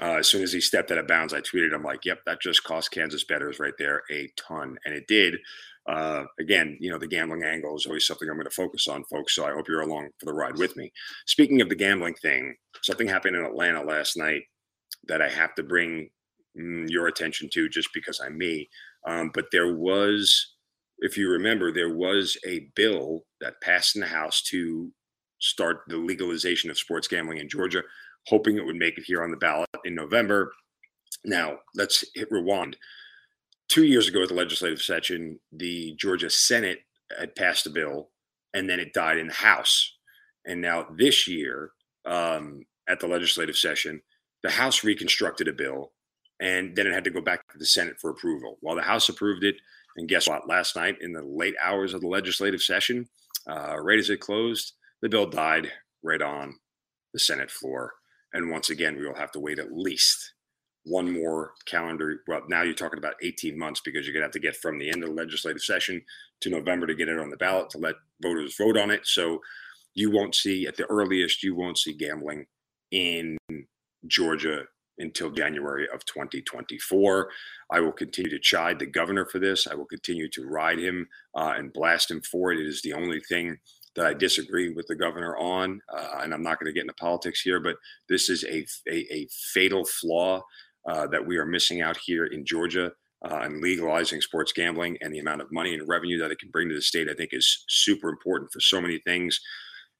Uh, 0.00 0.16
as 0.18 0.28
soon 0.28 0.42
as 0.42 0.52
he 0.52 0.60
stepped 0.60 0.92
out 0.92 0.98
of 0.98 1.08
bounds, 1.08 1.34
I 1.34 1.40
tweeted, 1.40 1.74
I'm 1.74 1.82
like, 1.82 2.04
yep, 2.04 2.20
that 2.26 2.40
just 2.40 2.62
cost 2.62 2.92
Kansas 2.92 3.24
bettors 3.24 3.58
right 3.58 3.74
there 3.78 4.02
a 4.12 4.28
ton. 4.36 4.76
And 4.84 4.94
it 4.94 5.08
did 5.08 5.34
uh, 5.88 6.24
again, 6.38 6.76
you 6.80 6.90
know, 6.90 6.98
the 6.98 7.06
gambling 7.06 7.42
angle 7.42 7.74
is 7.74 7.86
always 7.86 8.06
something 8.06 8.28
I'm 8.28 8.36
going 8.36 8.44
to 8.44 8.50
focus 8.50 8.88
on, 8.88 9.04
folks. 9.04 9.34
So 9.34 9.46
I 9.46 9.52
hope 9.52 9.68
you're 9.68 9.80
along 9.80 10.10
for 10.20 10.26
the 10.26 10.34
ride 10.34 10.58
with 10.58 10.76
me. 10.76 10.92
Speaking 11.26 11.62
of 11.62 11.70
the 11.70 11.74
gambling 11.74 12.14
thing, 12.14 12.54
something 12.82 13.08
happened 13.08 13.36
in 13.36 13.44
Atlanta 13.44 13.82
last 13.82 14.16
night 14.16 14.42
that 15.06 15.22
I 15.22 15.30
have 15.30 15.54
to 15.54 15.62
bring 15.62 16.10
mm, 16.58 16.84
your 16.90 17.06
attention 17.06 17.48
to 17.54 17.70
just 17.70 17.88
because 17.94 18.20
I'm 18.20 18.36
me. 18.36 18.68
Um, 19.06 19.30
but 19.32 19.46
there 19.50 19.74
was, 19.74 20.56
if 20.98 21.16
you 21.16 21.30
remember, 21.30 21.72
there 21.72 21.94
was 21.94 22.36
a 22.46 22.68
bill 22.76 23.24
that 23.40 23.62
passed 23.62 23.96
in 23.96 24.02
the 24.02 24.08
House 24.08 24.42
to 24.50 24.92
start 25.38 25.84
the 25.88 25.96
legalization 25.96 26.68
of 26.68 26.76
sports 26.76 27.08
gambling 27.08 27.38
in 27.38 27.48
Georgia, 27.48 27.82
hoping 28.28 28.56
it 28.56 28.64
would 28.64 28.76
make 28.76 28.98
it 28.98 29.04
here 29.04 29.22
on 29.22 29.30
the 29.30 29.36
ballot 29.36 29.68
in 29.84 29.94
November. 29.94 30.52
Now, 31.24 31.58
let's 31.74 32.04
hit 32.14 32.30
rewind 32.30 32.76
two 33.68 33.84
years 33.84 34.08
ago 34.08 34.22
at 34.22 34.28
the 34.28 34.34
legislative 34.34 34.82
session, 34.82 35.38
the 35.52 35.94
Georgia 35.96 36.30
Senate 36.30 36.80
had 37.18 37.36
passed 37.36 37.66
a 37.66 37.70
bill 37.70 38.10
and 38.54 38.68
then 38.68 38.80
it 38.80 38.92
died 38.92 39.18
in 39.18 39.28
the 39.28 39.34
House. 39.34 39.96
And 40.46 40.60
now 40.60 40.86
this 40.96 41.28
year, 41.28 41.72
um, 42.06 42.64
at 42.88 43.00
the 43.00 43.06
legislative 43.06 43.56
session, 43.56 44.00
the 44.42 44.50
House 44.50 44.82
reconstructed 44.82 45.48
a 45.48 45.52
bill 45.52 45.92
and 46.40 46.74
then 46.74 46.86
it 46.86 46.94
had 46.94 47.04
to 47.04 47.10
go 47.10 47.20
back 47.20 47.46
to 47.52 47.58
the 47.58 47.66
Senate 47.66 47.96
for 48.00 48.10
approval. 48.10 48.56
While 48.60 48.76
the 48.76 48.82
House 48.82 49.08
approved 49.08 49.44
it, 49.44 49.56
and 49.96 50.08
guess 50.08 50.28
what? 50.28 50.48
Last 50.48 50.76
night 50.76 50.96
in 51.00 51.12
the 51.12 51.22
late 51.22 51.56
hours 51.60 51.92
of 51.92 52.00
the 52.00 52.08
legislative 52.08 52.62
session, 52.62 53.08
uh, 53.50 53.76
right 53.80 53.98
as 53.98 54.10
it 54.10 54.20
closed, 54.20 54.74
the 55.02 55.08
bill 55.08 55.26
died 55.26 55.72
right 56.02 56.22
on 56.22 56.54
the 57.12 57.18
Senate 57.18 57.50
floor. 57.50 57.94
And 58.32 58.50
once 58.50 58.70
again, 58.70 58.96
we 58.96 59.06
will 59.06 59.14
have 59.14 59.32
to 59.32 59.40
wait 59.40 59.58
at 59.58 59.72
least 59.72 60.34
one 60.84 61.12
more 61.12 61.52
calendar. 61.66 62.22
Well, 62.26 62.42
now 62.48 62.62
you're 62.62 62.74
talking 62.74 62.98
about 62.98 63.14
18 63.22 63.58
months 63.58 63.80
because 63.84 64.06
you're 64.06 64.12
going 64.12 64.22
to 64.22 64.26
have 64.26 64.32
to 64.32 64.38
get 64.38 64.56
from 64.56 64.78
the 64.78 64.90
end 64.90 65.02
of 65.02 65.10
the 65.10 65.14
legislative 65.14 65.62
session 65.62 66.02
to 66.40 66.50
November 66.50 66.86
to 66.86 66.94
get 66.94 67.08
it 67.08 67.18
on 67.18 67.30
the 67.30 67.36
ballot 67.36 67.70
to 67.70 67.78
let 67.78 67.96
voters 68.22 68.56
vote 68.56 68.76
on 68.76 68.90
it. 68.90 69.06
So 69.06 69.40
you 69.94 70.10
won't 70.10 70.34
see, 70.34 70.66
at 70.66 70.76
the 70.76 70.86
earliest, 70.86 71.42
you 71.42 71.54
won't 71.54 71.78
see 71.78 71.92
gambling 71.92 72.46
in 72.90 73.36
Georgia 74.06 74.64
until 74.98 75.30
January 75.30 75.86
of 75.92 76.04
2024. 76.04 77.30
I 77.70 77.80
will 77.80 77.92
continue 77.92 78.30
to 78.30 78.38
chide 78.38 78.78
the 78.78 78.86
governor 78.86 79.26
for 79.26 79.38
this. 79.38 79.66
I 79.66 79.74
will 79.74 79.86
continue 79.86 80.28
to 80.30 80.46
ride 80.46 80.78
him 80.78 81.08
uh, 81.34 81.54
and 81.56 81.72
blast 81.72 82.10
him 82.10 82.20
for 82.20 82.52
it. 82.52 82.60
It 82.60 82.66
is 82.66 82.82
the 82.82 82.94
only 82.94 83.20
thing 83.20 83.58
that 83.98 84.06
I 84.06 84.14
disagree 84.14 84.72
with 84.72 84.86
the 84.86 84.94
governor 84.94 85.36
on. 85.36 85.80
Uh, 85.92 86.20
and 86.22 86.32
I'm 86.32 86.42
not 86.42 86.60
going 86.60 86.70
to 86.70 86.72
get 86.72 86.82
into 86.82 86.94
politics 86.94 87.40
here, 87.40 87.58
but 87.58 87.76
this 88.08 88.30
is 88.30 88.44
a, 88.44 88.64
a, 88.88 89.12
a 89.12 89.28
fatal 89.52 89.84
flaw 89.84 90.42
uh, 90.88 91.08
that 91.08 91.26
we 91.26 91.36
are 91.36 91.44
missing 91.44 91.82
out 91.82 91.96
here 91.96 92.26
in 92.26 92.46
Georgia 92.46 92.92
uh, 93.28 93.40
and 93.42 93.60
legalizing 93.60 94.20
sports 94.20 94.52
gambling 94.52 94.96
and 95.00 95.12
the 95.12 95.18
amount 95.18 95.40
of 95.40 95.50
money 95.50 95.74
and 95.74 95.88
revenue 95.88 96.16
that 96.18 96.30
it 96.30 96.38
can 96.38 96.50
bring 96.50 96.68
to 96.68 96.76
the 96.76 96.80
state, 96.80 97.08
I 97.10 97.14
think 97.14 97.30
is 97.32 97.64
super 97.68 98.08
important 98.08 98.52
for 98.52 98.60
so 98.60 98.80
many 98.80 98.98
things. 99.04 99.40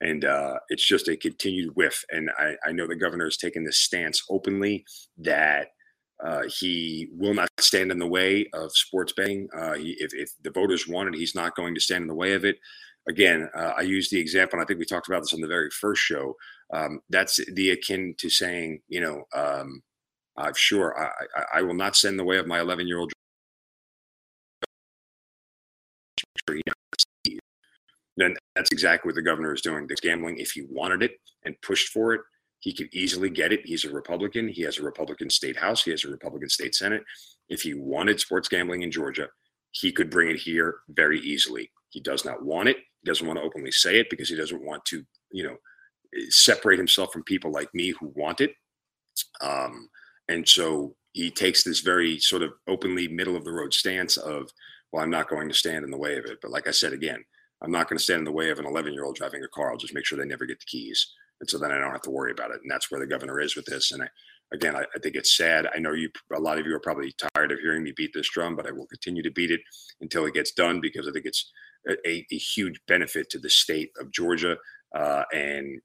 And 0.01 0.25
uh, 0.25 0.61
it's 0.69 0.87
just 0.87 1.09
a 1.09 1.17
continued 1.17 1.75
whiff. 1.75 2.05
And 2.11 2.31
I, 2.39 2.55
I 2.65 2.71
know 2.71 2.87
the 2.87 2.95
governor 2.95 3.25
has 3.25 3.37
taken 3.37 3.65
this 3.65 3.81
stance 3.81 4.23
openly 4.31 4.85
that 5.19 5.71
uh, 6.25 6.43
he 6.49 7.09
will 7.13 7.35
not 7.35 7.49
stand 7.59 7.91
in 7.91 7.99
the 7.99 8.07
way 8.07 8.47
of 8.53 8.71
sports 8.73 9.13
betting. 9.13 9.49
Uh, 9.57 9.75
he, 9.75 9.97
if, 9.99 10.13
if, 10.15 10.31
the 10.43 10.51
voters 10.51 10.87
want 10.87 11.09
it, 11.09 11.19
he's 11.19 11.35
not 11.35 11.57
going 11.57 11.75
to 11.75 11.81
stand 11.81 12.03
in 12.03 12.09
the 12.09 12.15
way 12.15 12.35
of 12.35 12.45
it. 12.45 12.59
Again, 13.09 13.49
uh, 13.57 13.73
I 13.77 13.83
use 13.83 14.11
the 14.11 14.21
example, 14.21 14.59
and 14.59 14.65
I 14.65 14.67
think 14.67 14.79
we 14.79 14.85
talked 14.85 15.09
about 15.09 15.21
this 15.21 15.33
on 15.33 15.41
the 15.41 15.47
very 15.47 15.71
first 15.71 16.03
show. 16.03 16.37
Um, 16.73 17.01
that's 17.09 17.41
the 17.55 17.71
akin 17.71 18.15
to 18.19 18.29
saying, 18.29 18.81
you 18.89 19.01
know, 19.01 19.25
um, 19.35 19.83
I'm 20.37 20.55
sure 20.55 20.97
I, 20.99 21.11
I, 21.37 21.59
I, 21.59 21.63
will 21.63 21.75
not 21.75 21.97
send 21.97 22.19
the 22.19 22.25
way 22.25 22.37
of 22.37 22.47
my 22.47 22.61
11 22.61 22.87
year 22.87 22.99
old. 22.99 23.13
Then 28.17 28.37
that's 28.55 28.73
exactly 28.73 29.09
what 29.09 29.15
the 29.15 29.23
governor 29.23 29.55
is 29.55 29.63
doing. 29.63 29.87
This 29.87 30.01
gambling, 30.01 30.39
if 30.39 30.51
he 30.51 30.67
wanted 30.69 31.03
it 31.03 31.13
and 31.45 31.61
pushed 31.63 31.89
for 31.89 32.13
it, 32.13 32.21
he 32.61 32.75
could 32.75 32.89
easily 32.93 33.31
get 33.31 33.53
it. 33.53 33.61
He's 33.65 33.85
a 33.85 33.91
Republican. 33.91 34.49
He 34.49 34.63
has 34.63 34.79
a 34.79 34.83
Republican 34.83 35.31
state 35.31 35.57
house. 35.57 35.83
He 35.83 35.93
has 35.93 36.05
a 36.05 36.11
Republican 36.11 36.49
state 36.49 36.75
Senate. 36.75 37.03
If 37.49 37.63
he 37.63 37.75
wanted 37.75 38.21
sports 38.21 38.49
gambling 38.49 38.83
in 38.83 38.91
Georgia, 38.91 39.29
he 39.71 39.93
could 39.93 40.11
bring 40.11 40.31
it 40.31 40.39
here 40.39 40.79
very 40.89 41.21
easily. 41.21 41.71
He 41.91 42.01
does 42.01 42.25
not 42.25 42.45
want 42.45 42.69
it. 42.69 42.79
He 43.03 43.09
doesn't 43.09 43.27
want 43.27 43.39
to 43.39 43.45
openly 43.45 43.71
say 43.71 43.99
it 43.99 44.11
because 44.11 44.29
he 44.29 44.37
doesn't 44.37 44.65
want 44.65 44.85
to, 44.87 45.05
you 45.33 45.45
know, 45.45 45.57
separate 46.31 46.79
himself 46.79 47.13
from 47.13 47.23
people 47.25 47.53
like 47.53 47.73
me 47.75 47.91
who 47.99 48.13
want 48.15 48.41
it. 48.41 48.53
Um, 49.41 49.89
and 50.29 50.49
so 50.49 50.95
he 51.13 51.31
takes 51.31 51.65
this 51.65 51.81
very 51.81 52.19
sort 52.19 52.43
of 52.43 52.53
openly 52.67 53.09
middle 53.09 53.37
of 53.37 53.45
the 53.45 53.53
road 53.53 53.73
stance 53.75 54.17
of, 54.17 54.51
well, 54.93 55.03
I'm 55.03 55.11
not 55.11 55.29
going 55.29 55.49
to 55.49 55.55
stand 55.55 55.85
in 55.85 55.91
the 55.91 55.99
way 55.99 56.17
of 56.17 56.25
it. 56.27 56.39
But 56.41 56.51
like 56.51 56.69
I 56.69 56.73
said 56.73 56.93
again, 56.93 57.25
I'm 57.63 57.73
not 57.73 57.89
going 57.89 57.99
to 57.99 58.03
stand 58.03 58.21
in 58.21 58.25
the 58.25 58.33
way 58.33 58.51
of 58.51 58.59
an 58.59 58.67
11 58.67 58.93
year 58.93 59.05
old 59.05 59.17
driving 59.17 59.43
a 59.43 59.49
car. 59.49 59.71
I'll 59.71 59.79
just 59.79 59.95
make 59.95 60.05
sure 60.05 60.19
they 60.19 60.25
never 60.25 60.47
get 60.47 60.61
the 60.61 60.67
keys. 60.67 61.07
And 61.41 61.49
so 61.49 61.59
then 61.59 61.71
I 61.71 61.79
don't 61.79 61.93
have 61.93 62.03
to 62.03 62.11
worry 62.11 62.33
about 62.33 62.51
it. 62.51 62.61
And 62.63 62.71
that's 62.71 62.91
where 62.91 63.01
the 63.01 63.07
governor 63.07 63.41
is 63.41 63.57
with 63.57 63.65
this. 63.67 63.93
And 63.93 64.03
I, 64.03 64.09
again, 64.53 64.75
I, 64.77 64.85
I, 64.95 64.99
think 65.01 65.15
it's 65.15 65.37
sad. 65.37 65.69
I 65.75 65.79
know 65.79 65.93
you, 65.93 66.11
a 66.35 66.41
lot 66.41 66.59
of 66.59 66.67
you 66.67 66.75
are 66.75 66.81
probably 66.81 67.15
tired 67.35 67.53
of 67.53 67.61
hearing 67.61 67.83
me 67.83 67.93
beat 67.97 68.11
this 68.15 68.29
drum, 68.29 68.57
but 68.57 68.67
I 68.67 68.73
will 68.73 68.87
continue 68.87 69.23
to 69.23 69.31
beat 69.31 69.51
it 69.51 69.61
until 70.01 70.27
it 70.27 70.35
gets 70.35 70.53
done 70.53 70.81
because 70.81 71.07
I 71.07 71.13
think 71.13 71.27
it's 71.27 71.51
a, 71.89 72.27
a 72.31 72.37
huge 72.37 72.81
benefit 72.87 73.31
to 73.31 73.39
the 73.39 73.51
state 73.51 73.91
of 74.01 74.13
Georgia. 74.13 74.57
Uh, 74.95 75.25
and 75.33 75.81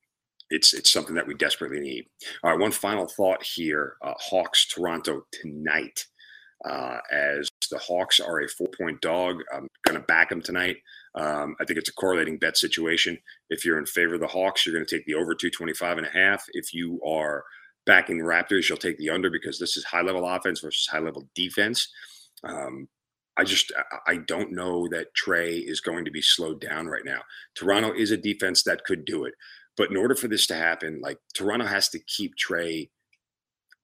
it's 0.49 0.73
it's 0.73 0.91
something 0.91 1.15
that 1.15 1.27
we 1.27 1.33
desperately 1.33 1.79
need. 1.79 2.05
All 2.43 2.51
right, 2.51 2.59
one 2.59 2.71
final 2.71 3.07
thought 3.07 3.43
here: 3.43 3.95
uh, 4.03 4.13
Hawks 4.17 4.65
Toronto 4.67 5.23
tonight. 5.31 6.05
Uh, 6.67 6.97
as 7.11 7.49
the 7.71 7.77
Hawks 7.77 8.21
are 8.21 8.39
a 8.39 8.47
four 8.47 8.69
point 8.77 9.01
dog, 9.01 9.41
I'm 9.53 9.67
going 9.85 9.99
to 9.99 10.05
back 10.05 10.29
them 10.29 10.41
tonight. 10.41 10.77
Um, 11.15 11.55
I 11.59 11.65
think 11.65 11.77
it's 11.77 11.89
a 11.89 11.93
correlating 11.93 12.37
bet 12.37 12.57
situation. 12.57 13.17
If 13.49 13.65
you're 13.65 13.77
in 13.77 13.85
favor 13.85 14.15
of 14.15 14.21
the 14.21 14.27
Hawks, 14.27 14.65
you're 14.65 14.73
going 14.73 14.85
to 14.85 14.95
take 14.95 15.05
the 15.05 15.15
over 15.15 15.35
225 15.35 15.97
and 15.97 16.07
a 16.07 16.09
half. 16.09 16.45
If 16.53 16.73
you 16.73 17.01
are 17.05 17.43
backing 17.85 18.17
the 18.17 18.23
Raptors, 18.23 18.69
you'll 18.69 18.77
take 18.77 18.97
the 18.97 19.09
under 19.09 19.29
because 19.29 19.59
this 19.59 19.75
is 19.75 19.83
high 19.83 20.01
level 20.01 20.25
offense 20.25 20.61
versus 20.61 20.87
high 20.87 20.99
level 20.99 21.27
defense. 21.35 21.89
Um, 22.43 22.87
I 23.37 23.43
just 23.43 23.71
I 24.07 24.17
don't 24.27 24.51
know 24.51 24.87
that 24.89 25.07
Trae 25.15 25.67
is 25.67 25.81
going 25.81 26.05
to 26.05 26.11
be 26.11 26.21
slowed 26.21 26.61
down 26.61 26.87
right 26.87 27.05
now. 27.05 27.21
Toronto 27.55 27.93
is 27.93 28.11
a 28.11 28.17
defense 28.17 28.63
that 28.63 28.83
could 28.83 29.05
do 29.05 29.25
it, 29.25 29.33
but 29.75 29.89
in 29.89 29.97
order 29.97 30.15
for 30.15 30.27
this 30.27 30.45
to 30.47 30.55
happen, 30.55 31.01
like 31.01 31.17
Toronto 31.33 31.65
has 31.65 31.89
to 31.89 31.99
keep 31.99 32.33
Trae 32.35 32.89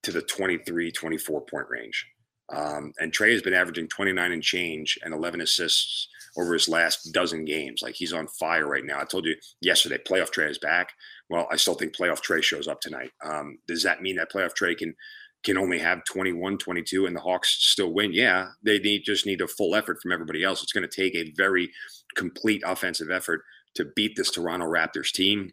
to 0.04 0.12
the 0.12 0.22
23, 0.22 0.92
24 0.92 1.42
point 1.42 1.66
range. 1.70 2.06
Um, 2.52 2.94
and 3.00 3.12
Trae 3.12 3.32
has 3.32 3.42
been 3.42 3.54
averaging 3.54 3.88
29 3.88 4.32
and 4.32 4.42
change 4.42 4.98
and 5.04 5.14
11 5.14 5.42
assists 5.42 6.08
over 6.38 6.54
his 6.54 6.68
last 6.68 7.12
dozen 7.12 7.46
games. 7.46 7.82
Like 7.82 7.96
he's 7.96 8.14
on 8.14 8.28
fire 8.28 8.68
right 8.68 8.86
now. 8.86 9.00
I 9.00 9.06
told 9.06 9.26
you 9.26 9.36
yesterday, 9.62 9.98
playoff 9.98 10.32
Trae 10.32 10.50
is 10.50 10.58
back. 10.58 10.92
Well, 11.30 11.48
I 11.52 11.58
still 11.58 11.76
think 11.76 11.96
playoff 11.96 12.24
Trae 12.24 12.42
shows 12.42 12.68
up 12.68 12.82
tonight. 12.82 13.12
Um, 13.24 13.60
does 13.68 13.84
that 13.84 14.02
mean 14.02 14.16
that 14.16 14.32
playoff 14.32 14.54
Trae 14.60 14.78
can 14.78 14.96
can 15.44 15.58
only 15.58 15.80
have 15.80 16.04
21, 16.06 16.58
22 16.58 17.06
and 17.06 17.16
the 17.16 17.22
Hawks 17.22 17.56
still 17.60 17.94
win? 17.94 18.14
Yeah, 18.14 18.48
they 18.64 18.80
need 18.80 19.04
just 19.06 19.26
need 19.26 19.42
a 19.42 19.48
full 19.48 19.76
effort 19.76 20.02
from 20.02 20.12
everybody 20.12 20.44
else. 20.44 20.62
It's 20.62 20.74
going 20.74 20.88
to 20.88 20.96
take 20.96 21.16
a 21.16 21.32
very 21.38 21.70
complete 22.16 22.62
offensive 22.66 23.10
effort 23.10 23.42
to 23.76 23.86
beat 23.96 24.16
this 24.16 24.32
Toronto 24.32 24.66
Raptors 24.66 25.12
team. 25.12 25.52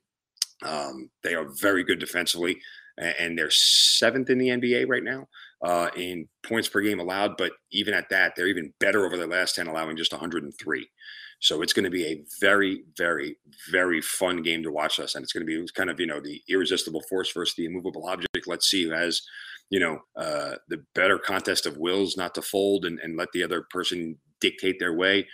Um, 0.63 1.11
they 1.23 1.35
are 1.35 1.47
very 1.61 1.85
good 1.85 1.99
defensively, 1.99 2.59
and 2.99 3.39
they're 3.39 3.51
seventh 3.51 4.31
in 4.31 4.39
the 4.39 4.49
NBA 4.49 4.89
right 4.89 5.05
now 5.05 5.27
uh, 5.63 5.91
in 5.97 6.29
points 6.43 6.69
per 6.69 6.81
game 6.81 7.01
allowed. 7.01 7.37
But 7.37 7.53
even 7.71 7.95
at 7.95 8.09
that, 8.11 8.35
they're 8.35 8.47
even 8.49 8.73
better 8.81 9.05
over 9.05 9.17
their 9.17 9.27
last 9.27 9.55
10, 9.57 9.67
allowing 9.67 9.97
just 9.97 10.13
103. 10.13 10.89
So 11.41 11.61
it's 11.61 11.73
going 11.73 11.85
to 11.85 11.91
be 11.91 12.07
a 12.07 12.25
very, 12.41 12.83
very, 12.97 13.37
very 13.71 14.01
fun 14.01 14.43
game 14.43 14.63
to 14.63 14.73
watch 14.73 14.99
us. 14.99 15.15
And 15.15 15.23
it's 15.23 15.33
going 15.33 15.47
to 15.47 15.65
be 15.65 15.69
kind 15.75 15.91
of, 15.91 16.01
you 16.01 16.07
know, 16.07 16.21
the 16.21 16.41
irresistible 16.49 17.03
force 17.09 17.31
versus 17.33 17.55
the 17.57 17.67
immovable 17.67 18.07
object. 18.07 18.47
Let's 18.47 18.69
see 18.69 18.85
who 18.85 18.93
has, 18.93 19.21
you 19.71 19.81
know, 19.81 19.99
uh, 20.17 20.57
the 20.69 20.85
better 20.95 21.19
contest 21.19 21.67
of 21.67 21.77
wills 21.77 22.17
not 22.17 22.35
to 22.35 22.43
fold 22.43 22.85
and, 22.85 22.99
and 23.01 23.17
let 23.17 23.29
the 23.33 23.43
other 23.43 23.67
person 23.71 24.17
dictate 24.41 24.79
their 24.79 24.95
way. 24.95 25.27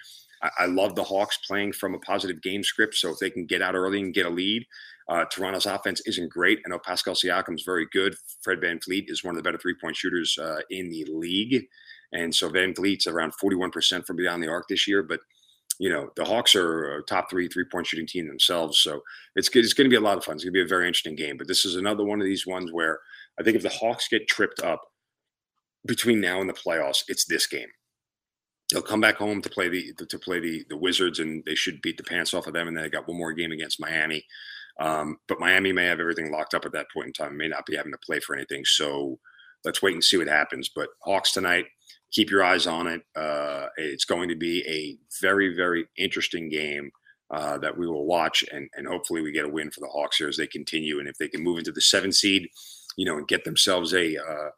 I, 0.43 0.51
I 0.61 0.67
love 0.67 0.95
the 0.95 1.05
Hawks 1.05 1.39
playing 1.47 1.73
from 1.73 1.95
a 1.95 1.99
positive 1.99 2.43
game 2.43 2.63
script. 2.63 2.95
So 2.95 3.11
if 3.11 3.19
they 3.19 3.31
can 3.31 3.47
get 3.47 3.63
out 3.63 3.75
early 3.75 4.01
and 4.01 4.15
get 4.15 4.27
a 4.27 4.31
lead, 4.31 4.67
uh, 5.09 5.25
Toronto's 5.31 5.67
offense 5.67 6.01
isn't 6.07 6.31
great. 6.31 6.61
I 6.65 6.71
know 6.71 6.79
Pascal 6.79 7.15
Siakam 7.15 7.55
is 7.55 7.65
very 7.65 7.87
good. 7.93 8.15
Fred 8.43 8.61
Van 8.61 8.79
VanVleet 8.79 9.05
is 9.09 9.25
one 9.25 9.35
of 9.35 9.37
the 9.37 9.47
better 9.47 9.59
three 9.59 9.75
point 9.81 9.97
shooters 9.97 10.39
uh, 10.39 10.61
in 10.71 10.89
the 10.89 11.05
league. 11.11 11.67
And 12.13 12.35
so 12.35 12.49
Van 12.49 12.73
VanVleet's 12.73 13.07
around 13.07 13.33
41% 13.43 14.07
from 14.07 14.17
beyond 14.17 14.43
the 14.43 14.49
arc 14.49 14.69
this 14.69 14.87
year. 14.87 15.03
But, 15.03 15.21
you 15.79 15.91
know, 15.91 16.11
the 16.17 16.25
Hawks 16.25 16.55
are 16.55 16.97
a 16.97 17.03
top 17.03 17.31
three 17.31 17.49
three 17.49 17.65
point 17.71 17.87
shooting 17.87 18.07
team 18.07 18.29
themselves. 18.29 18.79
So 18.79 19.03
it's, 19.35 19.49
it's 19.55 19.75
going 19.75 19.87
to 19.87 19.91
be 19.91 19.97
a 19.97 20.01
lot 20.01 20.19
of 20.19 20.25
fun. 20.25 20.37
It's 20.37 20.45
going 20.45 20.53
to 20.53 20.59
be 20.59 20.65
a 20.65 20.69
very 20.69 20.87
interesting 20.87 21.17
game. 21.17 21.37
But 21.37 21.49
this 21.49 21.65
is 21.65 21.77
another 21.77 22.05
one 22.05 22.21
of 22.21 22.27
these 22.27 22.47
ones 22.47 22.73
where 22.73 23.01
I 23.39 23.43
think 23.43 23.57
if 23.57 23.63
the 23.63 23.69
Hawks 23.69 24.09
get 24.09 24.29
tripped 24.29 24.61
up 24.63 24.83
between 25.87 26.21
now 26.21 26.41
and 26.41 26.49
the 26.49 26.55
playoffs, 26.55 27.03
it's 27.09 27.25
this 27.25 27.47
game 27.47 27.69
they'll 28.73 28.83
come 28.83 29.01
back 29.01 29.17
home 29.17 29.43
to 29.43 29.51
play 29.51 29.69
the 29.69 29.93
to 30.09 30.19
play 30.19 30.41
the 30.41 30.65
the 30.69 30.77
Wizards, 30.77 31.19
and 31.19 31.45
they 31.45 31.55
should 31.55 31.83
beat 31.83 31.97
the 31.97 32.03
pants 32.03 32.35
off 32.35 32.47
of 32.47 32.55
them. 32.55 32.69
And 32.69 32.77
then 32.77 32.85
they 32.85 32.91
got 32.91 33.07
one 33.07 33.19
more 33.19 33.33
game 33.33 33.53
against 33.53 33.81
Miami. 33.81 34.25
Um, 34.81 35.19
but 35.29 35.39
Miami 35.39 35.73
may 35.73 35.85
have 35.85 36.01
everything 36.01 36.33
locked 36.33 36.55
up 36.55 36.65
at 36.65 36.73
that 36.73 36.87
point 36.93 37.09
in 37.09 37.13
time, 37.13 37.37
may 37.37 37.49
not 37.49 37.67
be 37.67 37.77
having 37.77 37.93
to 37.93 37.99
play 37.99 38.21
for 38.21 38.35
anything. 38.35 38.65
So 38.65 39.19
let's 39.65 39.83
wait 39.83 39.93
and 39.93 40.03
see 40.03 40.17
what 40.17 40.29
happens. 40.29 40.71
But 40.75 40.89
Hawks 41.03 41.33
tonight, 41.33 41.67
keep 42.11 42.31
your 42.31 42.43
eyes 42.43 42.67
on 42.67 42.87
it. 42.87 43.03
Uh, 43.15 43.67
it's 43.77 44.07
going 44.07 44.31
to 44.31 44.35
be 44.35 44.67
a 44.67 44.97
very, 45.21 45.55
very 45.55 45.87
interesting 45.99 46.49
game 46.49 46.91
uh, 47.31 47.59
that 47.59 47.77
we 47.77 47.87
will 47.87 48.07
watch, 48.07 48.45
and, 48.51 48.69
and 48.75 48.87
hopefully 48.87 49.21
we 49.21 49.31
get 49.31 49.45
a 49.45 49.49
win 49.49 49.71
for 49.71 49.81
the 49.81 49.89
Hawks 49.89 50.17
here 50.17 50.29
as 50.29 50.39
they 50.39 50.47
continue. 50.47 50.99
And 50.99 51.09
if 51.09 51.19
they 51.19 51.29
can 51.29 51.43
move 51.43 51.59
into 51.59 51.73
the 51.73 51.81
seven 51.83 52.11
seed, 52.11 52.49
you 52.97 53.07
know, 53.07 53.19
and 53.19 53.29
get 53.29 53.45
themselves 53.45 53.95
a 53.95 54.17
uh, 54.17 54.51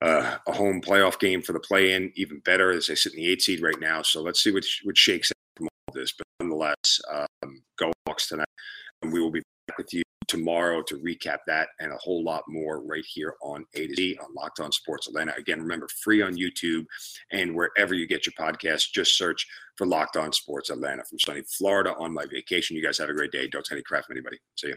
uh, 0.00 0.36
a 0.46 0.52
home 0.52 0.80
playoff 0.80 1.18
game 1.18 1.42
for 1.42 1.52
the 1.52 1.60
play-in, 1.60 2.12
even 2.14 2.38
better 2.40 2.70
as 2.70 2.86
they 2.86 2.94
sit 2.94 3.14
in 3.14 3.18
the 3.18 3.28
eight 3.28 3.42
seed 3.42 3.62
right 3.62 3.80
now. 3.80 4.02
So 4.02 4.22
let's 4.22 4.42
see 4.42 4.52
what 4.52 4.64
what 4.84 4.96
shakes 4.96 5.30
out 5.32 5.56
from 5.56 5.66
all 5.66 5.94
this. 5.94 6.12
But 6.12 6.26
nonetheless, 6.40 7.00
um, 7.12 7.62
go 7.78 7.92
Hawks 8.06 8.28
tonight. 8.28 8.46
And 9.02 9.12
we 9.12 9.20
will 9.20 9.30
be 9.30 9.42
back 9.66 9.78
with 9.78 9.92
you 9.92 10.02
tomorrow 10.26 10.82
to 10.82 10.98
recap 10.98 11.38
that 11.46 11.68
and 11.80 11.90
a 11.92 11.96
whole 11.96 12.22
lot 12.22 12.42
more 12.48 12.82
right 12.82 13.04
here 13.06 13.34
on 13.42 13.64
A 13.74 13.86
to 13.86 13.94
Z 13.94 14.18
on 14.22 14.34
Locked 14.34 14.60
On 14.60 14.70
Sports 14.70 15.08
Atlanta. 15.08 15.34
Again, 15.36 15.60
remember 15.60 15.88
free 16.02 16.22
on 16.22 16.36
YouTube 16.36 16.84
and 17.32 17.54
wherever 17.54 17.94
you 17.94 18.06
get 18.06 18.26
your 18.26 18.34
podcast. 18.38 18.92
Just 18.92 19.16
search 19.16 19.46
for 19.76 19.86
Locked 19.86 20.16
On 20.16 20.32
Sports 20.32 20.70
Atlanta 20.70 21.04
from 21.04 21.18
sunny 21.18 21.42
Florida 21.42 21.94
on 21.98 22.12
my 22.12 22.26
vacation. 22.26 22.76
You 22.76 22.82
guys 22.82 22.98
have 22.98 23.08
a 23.08 23.14
great 23.14 23.32
day. 23.32 23.48
Don't 23.48 23.64
take 23.64 23.76
any 23.76 23.82
crap 23.82 24.04
from 24.04 24.16
anybody. 24.16 24.38
See 24.56 24.68
you. 24.68 24.76